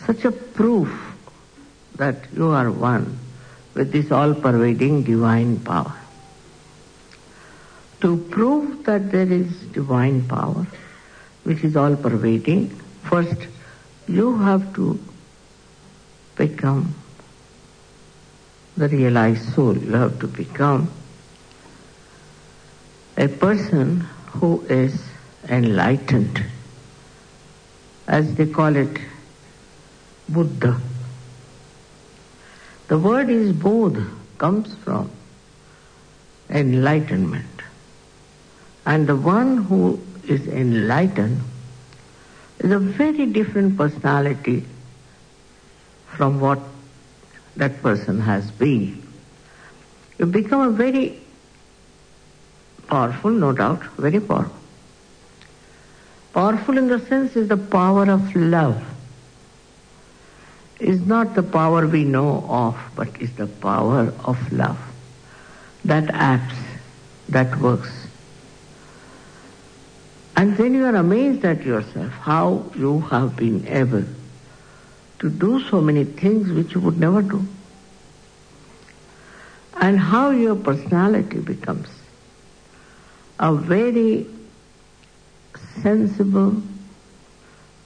such 0.06 0.24
a 0.24 0.32
proof 0.32 0.90
that 1.94 2.16
you 2.32 2.48
are 2.48 2.72
one 2.72 3.16
with 3.74 3.92
this 3.92 4.10
all 4.10 4.34
pervading 4.34 5.04
divine 5.04 5.60
power. 5.60 5.94
To 8.00 8.16
prove 8.16 8.84
that 8.90 9.12
there 9.12 9.30
is 9.30 9.48
divine 9.78 10.26
power, 10.26 10.66
which 11.44 11.62
is 11.62 11.76
all 11.76 11.94
pervading, 11.94 12.70
first 13.04 13.46
you 14.10 14.36
have 14.38 14.74
to 14.74 14.98
become 16.36 16.94
the 18.76 18.88
realized 18.88 19.54
soul. 19.54 19.76
You 19.76 19.92
have 19.92 20.18
to 20.20 20.26
become 20.26 20.90
a 23.16 23.28
person 23.28 24.00
who 24.32 24.62
is 24.62 25.00
enlightened, 25.48 26.42
as 28.08 28.34
they 28.34 28.46
call 28.46 28.74
it, 28.74 28.98
Buddha. 30.28 30.80
The 32.88 32.98
word 32.98 33.30
is 33.30 33.52
bodh, 33.52 34.04
comes 34.38 34.74
from 34.76 35.10
enlightenment. 36.48 37.46
And 38.86 39.06
the 39.06 39.16
one 39.16 39.58
who 39.58 40.00
is 40.26 40.48
enlightened 40.48 41.40
is 42.60 42.70
a 42.70 42.78
very 42.78 43.26
different 43.26 43.76
personality 43.76 44.64
from 46.16 46.40
what 46.40 46.58
that 47.56 47.82
person 47.82 48.20
has 48.20 48.50
been. 48.50 49.02
You 50.18 50.26
become 50.26 50.60
a 50.60 50.70
very 50.70 51.18
powerful, 52.86 53.30
no 53.30 53.52
doubt, 53.52 53.82
very 53.96 54.20
powerful. 54.20 54.54
Powerful 56.34 56.76
in 56.78 56.88
the 56.88 57.00
sense 57.06 57.34
is 57.34 57.48
the 57.48 57.56
power 57.56 58.10
of 58.10 58.36
love. 58.36 58.82
Is 60.78 61.00
not 61.06 61.34
the 61.34 61.42
power 61.42 61.86
we 61.86 62.04
know 62.04 62.44
of, 62.48 62.78
but 62.94 63.08
is 63.20 63.32
the 63.34 63.46
power 63.46 64.12
of 64.24 64.52
love. 64.52 64.78
That 65.84 66.10
acts, 66.12 66.56
that 67.30 67.58
works. 67.58 67.99
And 70.36 70.56
then 70.56 70.74
you 70.74 70.84
are 70.86 70.94
amazed 70.94 71.44
at 71.44 71.62
yourself 71.64 72.12
how 72.12 72.70
you 72.76 73.00
have 73.00 73.36
been 73.36 73.66
able 73.68 74.04
to 75.18 75.28
do 75.28 75.60
so 75.68 75.80
many 75.80 76.04
things 76.04 76.50
which 76.50 76.74
you 76.74 76.80
would 76.80 76.98
never 76.98 77.20
do. 77.20 77.46
And 79.76 79.98
how 79.98 80.30
your 80.30 80.56
personality 80.56 81.40
becomes 81.40 81.88
a 83.38 83.54
very 83.54 84.26
sensible, 85.82 86.62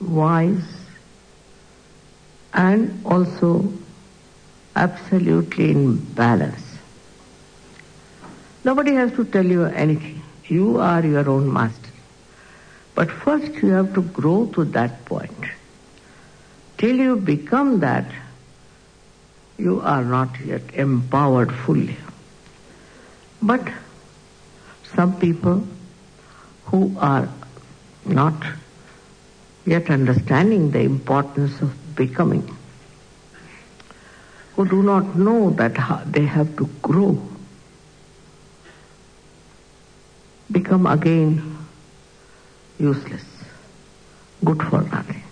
wise, 0.01 0.64
and 2.53 3.01
also 3.05 3.72
absolutely 4.76 5.70
in 5.70 5.97
balance. 6.14 6.78
Nobody 8.64 8.95
has 8.95 9.12
to 9.12 9.24
tell 9.24 9.45
you 9.45 9.64
anything. 9.64 10.22
You 10.47 10.78
are 10.78 11.05
your 11.05 11.28
own 11.28 11.53
master. 11.53 11.84
But 12.95 13.11
first 13.11 13.55
you 13.62 13.70
have 13.70 13.95
to 13.95 14.03
grow 14.03 14.47
to 14.55 14.64
that 14.66 15.05
point. 15.05 15.45
Till 16.78 16.97
you 16.97 17.16
become 17.16 17.80
that, 17.80 18.05
you 19.59 19.80
are 19.80 20.05
not 20.05 20.28
yet 20.45 20.62
empowered 20.74 21.53
fully. 21.53 21.97
But 23.42 23.68
some 24.95 25.18
people 25.18 25.66
who 26.66 26.97
are 26.99 27.28
not 28.05 28.34
yet 29.66 29.90
understanding 29.90 30.70
the 30.70 30.80
importance 30.80 31.61
of 31.61 31.97
becoming, 31.97 32.57
who 34.55 34.68
do 34.68 34.82
not 34.82 35.16
know 35.16 35.51
that 35.51 35.74
they 36.12 36.26
have 36.26 36.57
to 36.57 36.66
grow, 36.82 37.20
become 40.51 40.86
again 40.86 41.54
useless, 42.79 43.25
good 44.45 44.62
for 44.62 44.83
nothing. 44.83 45.22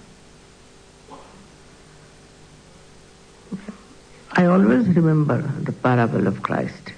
I 4.32 4.47
always 4.47 4.86
remember 4.88 5.43
the 5.43 5.72
parable 5.72 6.26
of 6.26 6.43
Christ. 6.43 6.93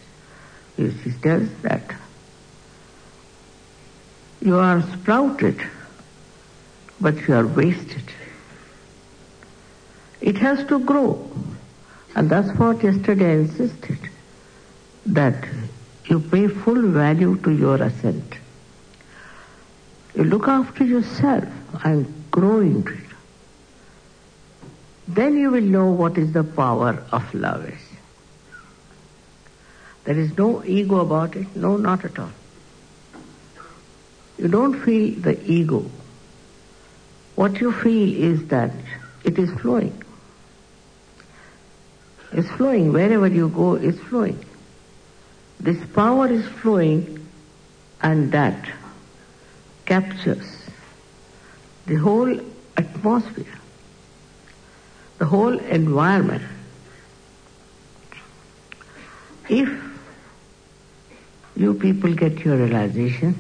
He 0.76 0.90
tells 1.22 1.48
that 1.62 1.94
you 4.40 4.56
are 4.56 4.82
sprouted, 4.82 5.60
but 7.00 7.26
you 7.26 7.34
are 7.34 7.46
wasted. 7.46 8.04
It 10.20 10.38
has 10.38 10.64
to 10.68 10.78
grow. 10.78 11.30
And 12.14 12.30
that's 12.30 12.56
what 12.58 12.82
yesterday 12.82 13.32
I 13.32 13.36
insisted, 13.38 13.98
that 15.06 15.48
you 16.06 16.20
pay 16.20 16.46
full 16.46 16.82
value 16.82 17.36
to 17.38 17.50
your 17.50 17.82
ascent. 17.82 18.34
You 20.14 20.24
look 20.24 20.46
after 20.46 20.84
yourself 20.84 21.44
and 21.84 22.12
grow 22.30 22.60
into 22.60 22.92
it. 22.92 23.00
Then 25.08 25.36
you 25.36 25.50
will 25.50 25.60
know 25.60 25.90
what 25.90 26.16
is 26.16 26.32
the 26.32 26.44
power 26.44 27.04
of 27.12 27.34
love 27.34 27.68
is. 27.68 27.80
There 30.04 30.18
is 30.18 30.36
no 30.38 30.64
ego 30.64 31.00
about 31.00 31.34
it, 31.34 31.56
no, 31.56 31.76
not 31.76 32.04
at 32.04 32.18
all. 32.18 32.30
You 34.38 34.48
don't 34.48 34.80
feel 34.82 35.14
the 35.20 35.38
ego. 35.50 35.90
What 37.34 37.60
you 37.60 37.72
feel 37.72 38.32
is 38.32 38.46
that 38.48 38.70
it 39.24 39.38
is 39.38 39.50
flowing. 39.60 40.02
It's 42.32 42.50
flowing. 42.50 42.92
Wherever 42.92 43.26
you 43.26 43.48
go, 43.48 43.74
it's 43.74 43.98
flowing. 43.98 44.44
This 45.60 45.82
power 45.92 46.28
is 46.28 46.44
flowing 46.46 47.26
and 48.02 48.30
that 48.32 48.68
captures 49.86 50.64
the 51.86 51.96
whole 51.96 52.40
atmosphere, 52.76 53.58
the 55.18 55.26
whole 55.26 55.58
environment. 55.58 56.42
If 59.48 59.68
you 61.56 61.74
people 61.74 62.14
get 62.14 62.44
your 62.44 62.56
realization, 62.56 63.34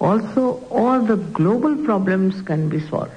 also 0.00 0.64
all 0.70 1.00
the 1.00 1.16
global 1.16 1.76
problems 1.84 2.42
can 2.42 2.68
be 2.68 2.80
solved. 2.80 3.12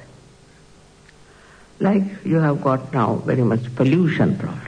Like 1.79 2.03
you 2.23 2.37
have 2.37 2.61
got 2.61 2.93
now 2.93 3.15
very 3.25 3.43
much 3.43 3.73
pollution 3.75 4.37
problem. 4.37 4.61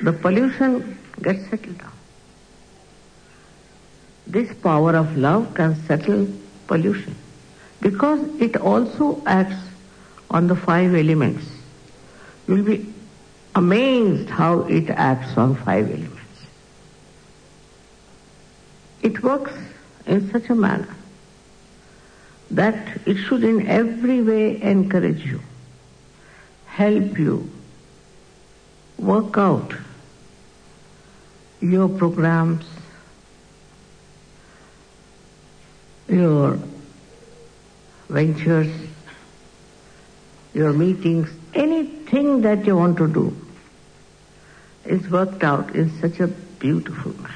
The 0.00 0.12
pollution 0.12 0.98
gets 1.20 1.48
settled 1.50 1.78
down. 1.78 1.91
This 4.32 4.50
power 4.62 4.96
of 4.96 5.14
love 5.18 5.52
can 5.54 5.74
settle 5.86 6.26
pollution 6.66 7.14
because 7.82 8.20
it 8.40 8.56
also 8.56 9.22
acts 9.26 9.62
on 10.30 10.46
the 10.46 10.56
five 10.56 10.94
elements. 10.94 11.44
You'll 12.48 12.64
be 12.64 12.86
amazed 13.54 14.30
how 14.30 14.60
it 14.60 14.88
acts 14.88 15.36
on 15.36 15.54
five 15.54 15.90
elements. 15.90 16.46
It 19.02 19.22
works 19.22 19.52
in 20.06 20.30
such 20.32 20.48
a 20.48 20.54
manner 20.54 20.96
that 22.52 23.02
it 23.04 23.18
should 23.18 23.44
in 23.44 23.66
every 23.66 24.22
way 24.22 24.62
encourage 24.62 25.26
you, 25.26 25.42
help 26.64 27.18
you, 27.18 27.50
work 28.98 29.36
out 29.36 29.74
your 31.60 31.90
programs, 31.90 32.64
your 36.08 36.58
ventures, 38.08 38.72
your 40.54 40.72
meetings, 40.72 41.28
anything 41.54 42.42
that 42.42 42.66
you 42.66 42.76
want 42.76 42.96
to 42.98 43.08
do 43.08 43.36
is 44.84 45.08
worked 45.08 45.42
out 45.42 45.74
in 45.74 45.90
such 46.00 46.20
a 46.20 46.26
beautiful 46.26 47.12
manner. 47.14 47.28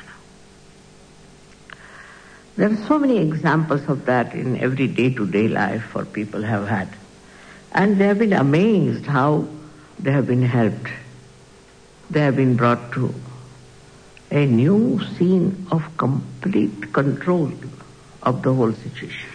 There 2.56 2.70
are 2.70 2.76
so 2.86 2.98
many 2.98 3.18
examples 3.18 3.88
of 3.88 4.06
that 4.06 4.34
in 4.34 4.58
every 4.58 4.88
day-to-day 4.88 5.48
life 5.48 5.82
for 5.84 6.04
people 6.04 6.42
have 6.42 6.66
had. 6.66 6.88
And 7.72 7.98
they 7.98 8.06
have 8.06 8.18
been 8.18 8.32
amazed 8.32 9.04
how 9.06 9.46
they 9.98 10.10
have 10.10 10.26
been 10.26 10.42
helped. 10.42 10.88
They 12.10 12.20
have 12.20 12.36
been 12.36 12.56
brought 12.56 12.92
to 12.92 13.14
a 14.30 14.46
new 14.46 15.00
scene 15.16 15.66
of 15.70 15.84
complete 15.98 16.92
control 16.92 17.52
of 18.26 18.42
the 18.42 18.52
whole 18.52 18.72
situation. 18.72 19.30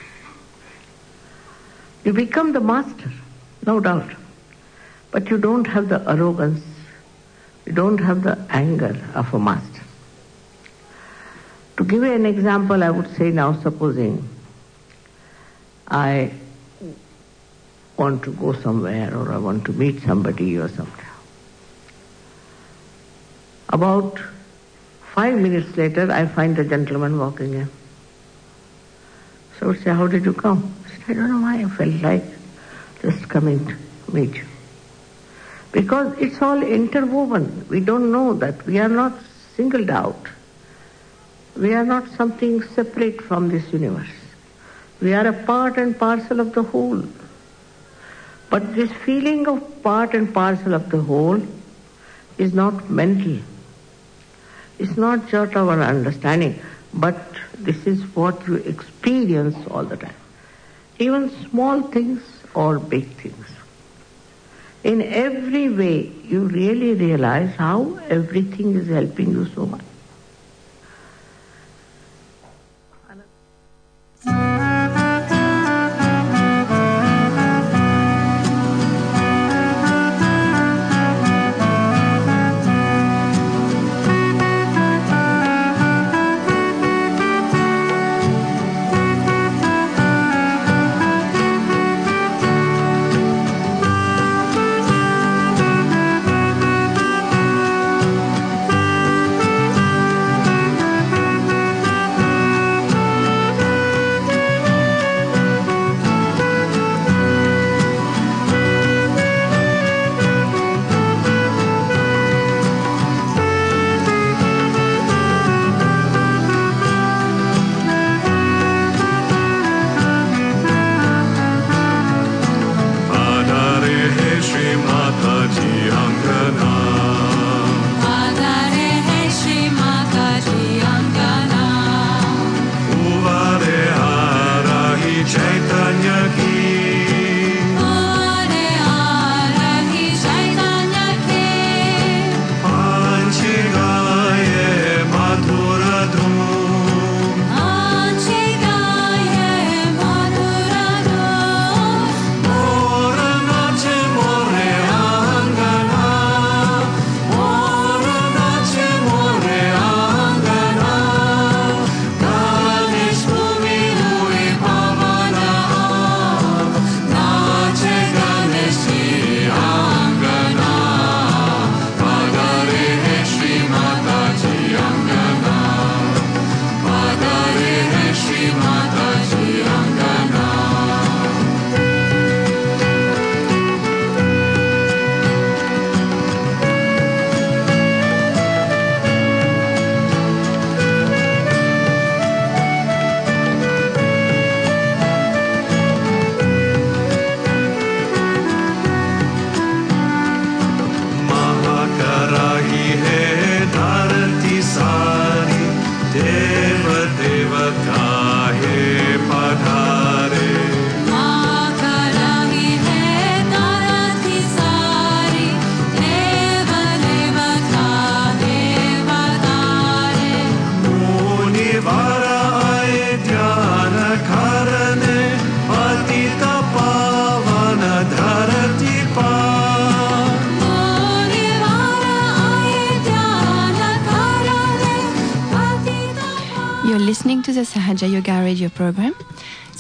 You 2.04 2.14
become 2.14 2.52
the 2.52 2.60
master, 2.60 3.12
no 3.66 3.80
doubt. 3.80 4.12
But 5.12 5.30
you 5.30 5.38
don't 5.38 5.66
have 5.66 5.90
the 5.90 6.04
arrogance, 6.10 6.64
you 7.66 7.74
don't 7.74 7.98
have 8.00 8.24
the 8.24 8.38
anger 8.50 8.96
of 9.16 9.34
a 9.34 9.40
master. 9.40 9.82
To 11.78 11.86
give 11.86 12.04
you 12.04 12.14
an 12.14 12.26
example, 12.26 12.84
I 12.84 12.90
would 12.90 13.16
say 13.16 13.32
now, 13.32 13.60
supposing 13.62 14.28
I 15.88 16.32
want 17.98 18.24
to 18.24 18.34
go 18.34 18.54
somewhere 18.54 19.16
or 19.16 19.32
I 19.32 19.38
want 19.38 19.66
to 19.66 19.74
meet 19.74 20.02
somebody 20.04 20.58
or 20.58 20.68
something. 20.70 21.06
About 23.70 24.20
five 25.14 25.38
minutes 25.38 25.78
later, 25.78 26.12
I 26.12 26.26
find 26.26 26.58
a 26.60 26.64
gentleman 26.66 27.18
walking 27.20 27.54
in. 27.54 27.70
So 29.62 29.76
say, 29.76 29.92
how 29.92 30.08
did 30.08 30.26
you 30.26 30.34
come? 30.34 30.74
I 30.88 30.90
said, 30.90 31.04
I 31.12 31.14
don't 31.14 31.32
know 31.34 31.42
why 31.42 31.62
I 31.62 31.70
felt 31.70 32.02
like 32.02 32.24
just 33.04 33.30
coming 33.30 33.64
to 33.68 33.76
meet 34.12 34.36
you. 34.36 34.46
Because 35.72 36.18
it's 36.18 36.42
all 36.42 36.64
interwoven. 36.64 37.68
We 37.70 37.80
don't 37.80 38.12
know 38.12 38.34
that. 38.34 38.66
We 38.66 38.80
are 38.80 38.90
not 38.90 39.14
singled 39.56 39.92
out. 39.92 40.28
We 41.56 41.76
are 41.76 41.86
not 41.86 42.10
something 42.10 42.64
separate 42.64 43.22
from 43.22 43.50
this 43.50 43.72
universe. 43.72 44.10
We 45.00 45.14
are 45.14 45.28
a 45.28 45.44
part 45.44 45.78
and 45.78 45.98
parcel 45.98 46.40
of 46.40 46.54
the 46.54 46.64
whole. 46.64 47.04
But 48.50 48.74
this 48.74 48.92
feeling 48.92 49.48
of 49.48 49.84
part 49.84 50.16
and 50.16 50.34
parcel 50.34 50.74
of 50.74 50.90
the 50.90 51.02
whole 51.02 51.40
is 52.40 52.52
not 52.52 52.90
mental. 52.90 53.38
It's 54.80 54.98
not 54.98 55.30
just 55.30 55.56
our 55.56 55.80
understanding, 55.80 56.60
but 56.96 57.31
this 57.64 57.86
is 57.88 58.04
what 58.16 58.46
you 58.48 58.56
experience 58.56 59.56
all 59.68 59.84
the 59.86 59.98
time. 59.98 60.16
Even 61.00 61.30
small 61.50 61.82
things 61.92 62.22
or 62.54 62.80
big 62.80 63.20
things. 63.22 63.46
In 64.84 65.02
every 65.02 65.70
way, 65.70 66.08
you 66.24 66.42
really 66.48 66.94
realize 66.94 67.56
how 67.56 68.00
everything 68.10 68.76
is 68.76 68.88
helping 68.88 69.32
you 69.32 69.46
so 69.56 69.66
much. 69.66 69.91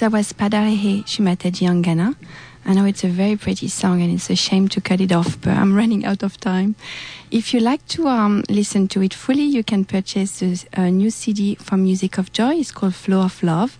That 0.01 0.11
was 0.13 0.33
Padarehe 0.33 1.05
Angana. 1.05 2.15
I 2.65 2.73
know 2.73 2.85
it's 2.85 3.03
a 3.03 3.07
very 3.07 3.35
pretty 3.35 3.67
song 3.67 4.01
and 4.01 4.11
it's 4.11 4.31
a 4.31 4.35
shame 4.35 4.67
to 4.69 4.81
cut 4.81 4.99
it 4.99 5.11
off, 5.11 5.39
but 5.39 5.55
I'm 5.55 5.75
running 5.75 6.05
out 6.05 6.23
of 6.23 6.39
time. 6.39 6.73
If 7.29 7.53
you 7.53 7.59
like 7.59 7.85
to 7.89 8.07
um, 8.07 8.43
listen 8.49 8.87
to 8.87 9.03
it 9.03 9.13
fully, 9.13 9.43
you 9.43 9.63
can 9.63 9.85
purchase 9.85 10.41
a 10.73 10.89
new 10.89 11.11
CD 11.11 11.53
from 11.53 11.83
Music 11.83 12.17
of 12.17 12.33
Joy. 12.33 12.55
It's 12.55 12.71
called 12.71 12.95
Flow 12.95 13.21
of 13.21 13.43
Love 13.43 13.77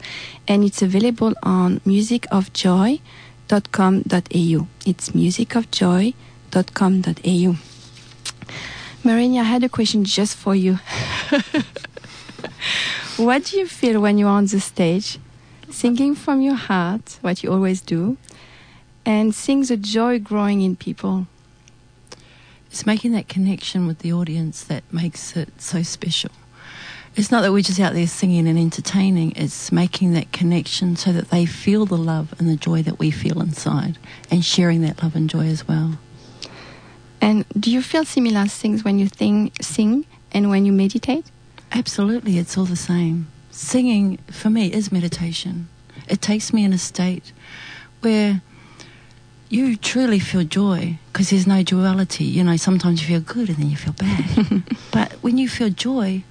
and 0.47 0.63
it's 0.63 0.83
available 0.83 1.33
on 1.41 1.79
musicofjoy.com.au. 1.87 4.67
It's 4.85 5.09
musicofjoy.com.au. 5.09 7.55
Marina, 9.03 9.39
I 9.39 9.43
had 9.43 9.63
a 9.63 9.69
question 9.69 10.03
just 10.03 10.37
for 10.37 10.53
you. 10.53 10.77
what 13.17 13.45
do 13.45 13.57
you 13.57 13.65
feel 13.65 13.99
when 13.99 14.19
you're 14.19 14.29
on 14.29 14.45
the 14.45 14.59
stage, 14.59 15.17
singing 15.81 16.13
from 16.13 16.41
your 16.41 16.53
heart, 16.53 17.17
what 17.21 17.41
you 17.41 17.51
always 17.51 17.81
do, 17.81 18.15
and 19.03 19.33
seeing 19.33 19.63
the 19.63 19.75
joy 19.75 20.19
growing 20.19 20.61
in 20.61 20.75
people? 20.75 21.25
It's 22.67 22.85
making 22.85 23.13
that 23.13 23.27
connection 23.27 23.87
with 23.87 23.97
the 23.97 24.13
audience 24.13 24.63
that 24.65 24.83
makes 24.93 25.35
it 25.35 25.49
so 25.59 25.81
special. 25.81 26.29
It's 27.15 27.31
not 27.31 27.41
that 27.41 27.51
we're 27.51 27.63
just 27.63 27.79
out 27.79 27.95
there 27.95 28.05
singing 28.05 28.47
and 28.47 28.59
entertaining, 28.59 29.33
it's 29.35 29.71
making 29.71 30.13
that 30.13 30.31
connection 30.31 30.95
so 30.97 31.11
that 31.13 31.31
they 31.31 31.47
feel 31.47 31.87
the 31.87 31.97
love 31.97 32.35
and 32.37 32.47
the 32.47 32.57
joy 32.57 32.83
that 32.83 32.99
we 32.99 33.09
feel 33.09 33.41
inside 33.41 33.97
and 34.29 34.45
sharing 34.45 34.81
that 34.81 35.01
love 35.01 35.15
and 35.15 35.27
joy 35.27 35.47
as 35.47 35.67
well. 35.67 35.97
And 37.19 37.43
do 37.59 37.71
you 37.71 37.81
feel 37.81 38.05
similar 38.05 38.45
things 38.45 38.83
when 38.83 38.99
you 38.99 39.07
think, 39.07 39.55
sing 39.63 40.05
and 40.31 40.51
when 40.51 40.63
you 40.63 40.73
meditate? 40.73 41.25
Absolutely, 41.71 42.37
it's 42.37 42.55
all 42.55 42.65
the 42.65 42.75
same. 42.75 43.29
Singing 43.51 44.17
for 44.31 44.49
me 44.49 44.71
is 44.71 44.91
meditation. 44.91 45.67
It 46.07 46.21
takes 46.21 46.53
me 46.53 46.63
in 46.63 46.73
a 46.73 46.77
state 46.77 47.31
where 48.01 48.41
you 49.49 49.75
truly 49.75 50.19
feel 50.19 50.43
joy 50.43 50.97
because 51.11 51.29
there's 51.29 51.45
no 51.47 51.61
duality. 51.61 52.23
You 52.23 52.43
know, 52.45 52.55
sometimes 52.55 53.01
you 53.01 53.07
feel 53.07 53.19
good 53.19 53.49
and 53.49 53.57
then 53.57 53.69
you 53.69 53.75
feel 53.77 53.93
bad. 53.93 54.63
but 54.91 55.11
when 55.21 55.37
you 55.37 55.49
feel 55.49 55.69
joy, 55.69 56.23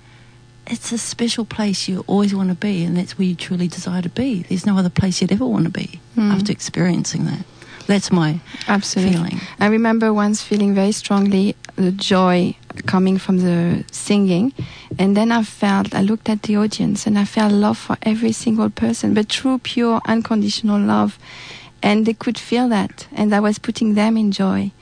it's 0.66 0.92
a 0.92 0.98
special 0.98 1.44
place 1.44 1.88
you 1.88 2.04
always 2.06 2.34
want 2.34 2.48
to 2.48 2.54
be, 2.54 2.84
and 2.84 2.96
that's 2.96 3.18
where 3.18 3.26
you 3.26 3.34
truly 3.34 3.68
desire 3.68 4.00
to 4.02 4.08
be. 4.08 4.42
There's 4.44 4.64
no 4.66 4.76
other 4.78 4.88
place 4.90 5.20
you'd 5.20 5.32
ever 5.32 5.46
want 5.46 5.64
to 5.64 5.70
be 5.70 6.00
Mm. 6.16 6.32
after 6.32 6.50
experiencing 6.52 7.24
that. 7.26 7.44
That's 7.86 8.10
my 8.10 8.40
Absolutely. 8.68 9.14
feeling. 9.14 9.40
I 9.60 9.66
remember 9.66 10.12
once 10.12 10.42
feeling 10.42 10.74
very 10.74 10.92
strongly 10.92 11.54
the 11.76 11.92
joy 11.92 12.56
coming 12.86 13.18
from 13.18 13.38
the 13.38 13.84
singing, 13.90 14.52
and 14.98 15.16
then 15.16 15.32
I 15.32 15.42
felt, 15.42 15.94
I 15.94 16.02
looked 16.02 16.28
at 16.28 16.42
the 16.42 16.56
audience 16.56 17.06
and 17.06 17.18
I 17.18 17.24
felt 17.24 17.52
love 17.52 17.78
for 17.78 17.96
every 18.02 18.32
single 18.32 18.70
person, 18.70 19.14
but 19.14 19.28
true, 19.28 19.58
pure, 19.58 20.00
unconditional 20.06 20.80
love. 20.80 21.18
And 21.82 22.04
they 22.04 22.12
could 22.14 22.38
feel 22.38 22.68
that, 22.68 23.06
and 23.12 23.34
I 23.34 23.40
was 23.40 23.58
putting 23.58 23.94
them 23.94 24.16
in 24.16 24.32
joy 24.32 24.72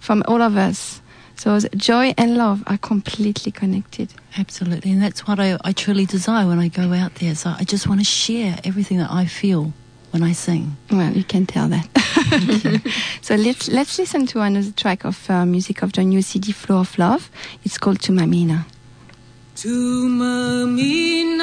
from 0.00 0.22
all 0.26 0.40
of 0.40 0.56
us. 0.56 1.02
So 1.34 1.58
joy 1.76 2.14
and 2.16 2.36
love 2.36 2.64
are 2.66 2.78
completely 2.78 3.52
connected. 3.52 4.14
Absolutely, 4.38 4.92
and 4.92 5.02
that's 5.02 5.26
what 5.26 5.38
I, 5.38 5.58
I 5.62 5.72
truly 5.72 6.06
desire 6.06 6.46
when 6.46 6.58
I 6.58 6.68
go 6.68 6.94
out 6.94 7.16
there. 7.16 7.34
So 7.34 7.54
I 7.58 7.64
just 7.64 7.86
want 7.86 8.00
to 8.00 8.04
share 8.06 8.58
everything 8.64 8.96
that 8.98 9.10
I 9.10 9.26
feel 9.26 9.74
when 10.16 10.30
I 10.30 10.32
sing. 10.32 10.76
Well, 10.90 11.12
you 11.12 11.24
can 11.24 11.44
tell 11.44 11.68
that. 11.68 11.86
so 13.20 13.34
let's 13.34 13.68
let's 13.68 13.98
listen 13.98 14.26
to 14.28 14.40
another 14.40 14.72
track 14.72 15.04
of 15.04 15.28
uh, 15.28 15.44
music 15.44 15.82
of 15.82 15.92
the 15.92 16.04
new 16.04 16.22
CD 16.22 16.52
Flow 16.52 16.78
of 16.80 16.98
Love. 16.98 17.30
It's 17.64 17.76
called 17.76 18.00
To 18.00 18.12
Mamina. 18.12 18.64
To 19.56 20.08
Mamina, 20.08 21.42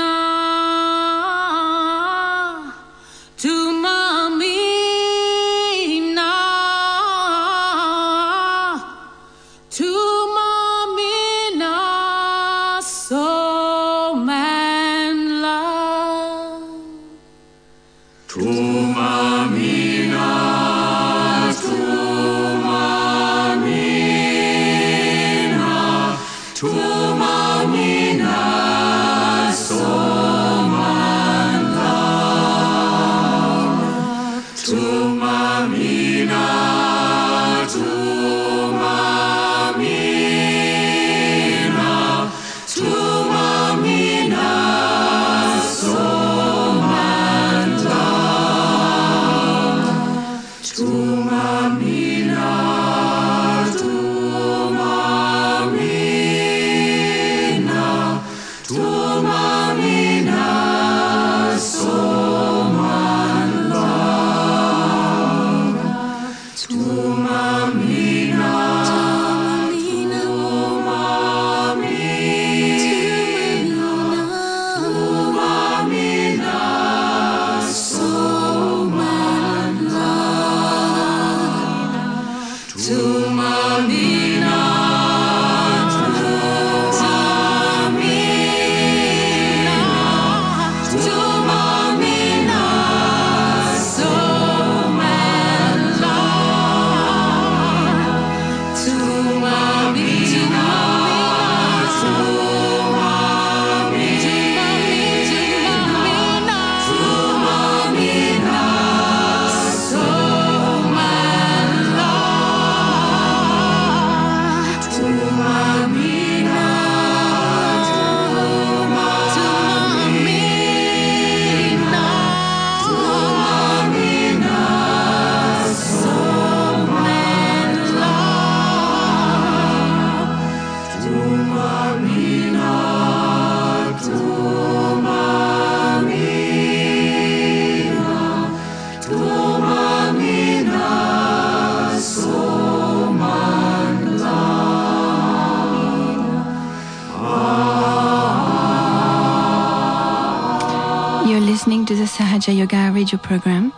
Sahaja 152.43 152.57
Yoga 152.57 152.91
radio 152.93 153.17
program. 153.17 153.71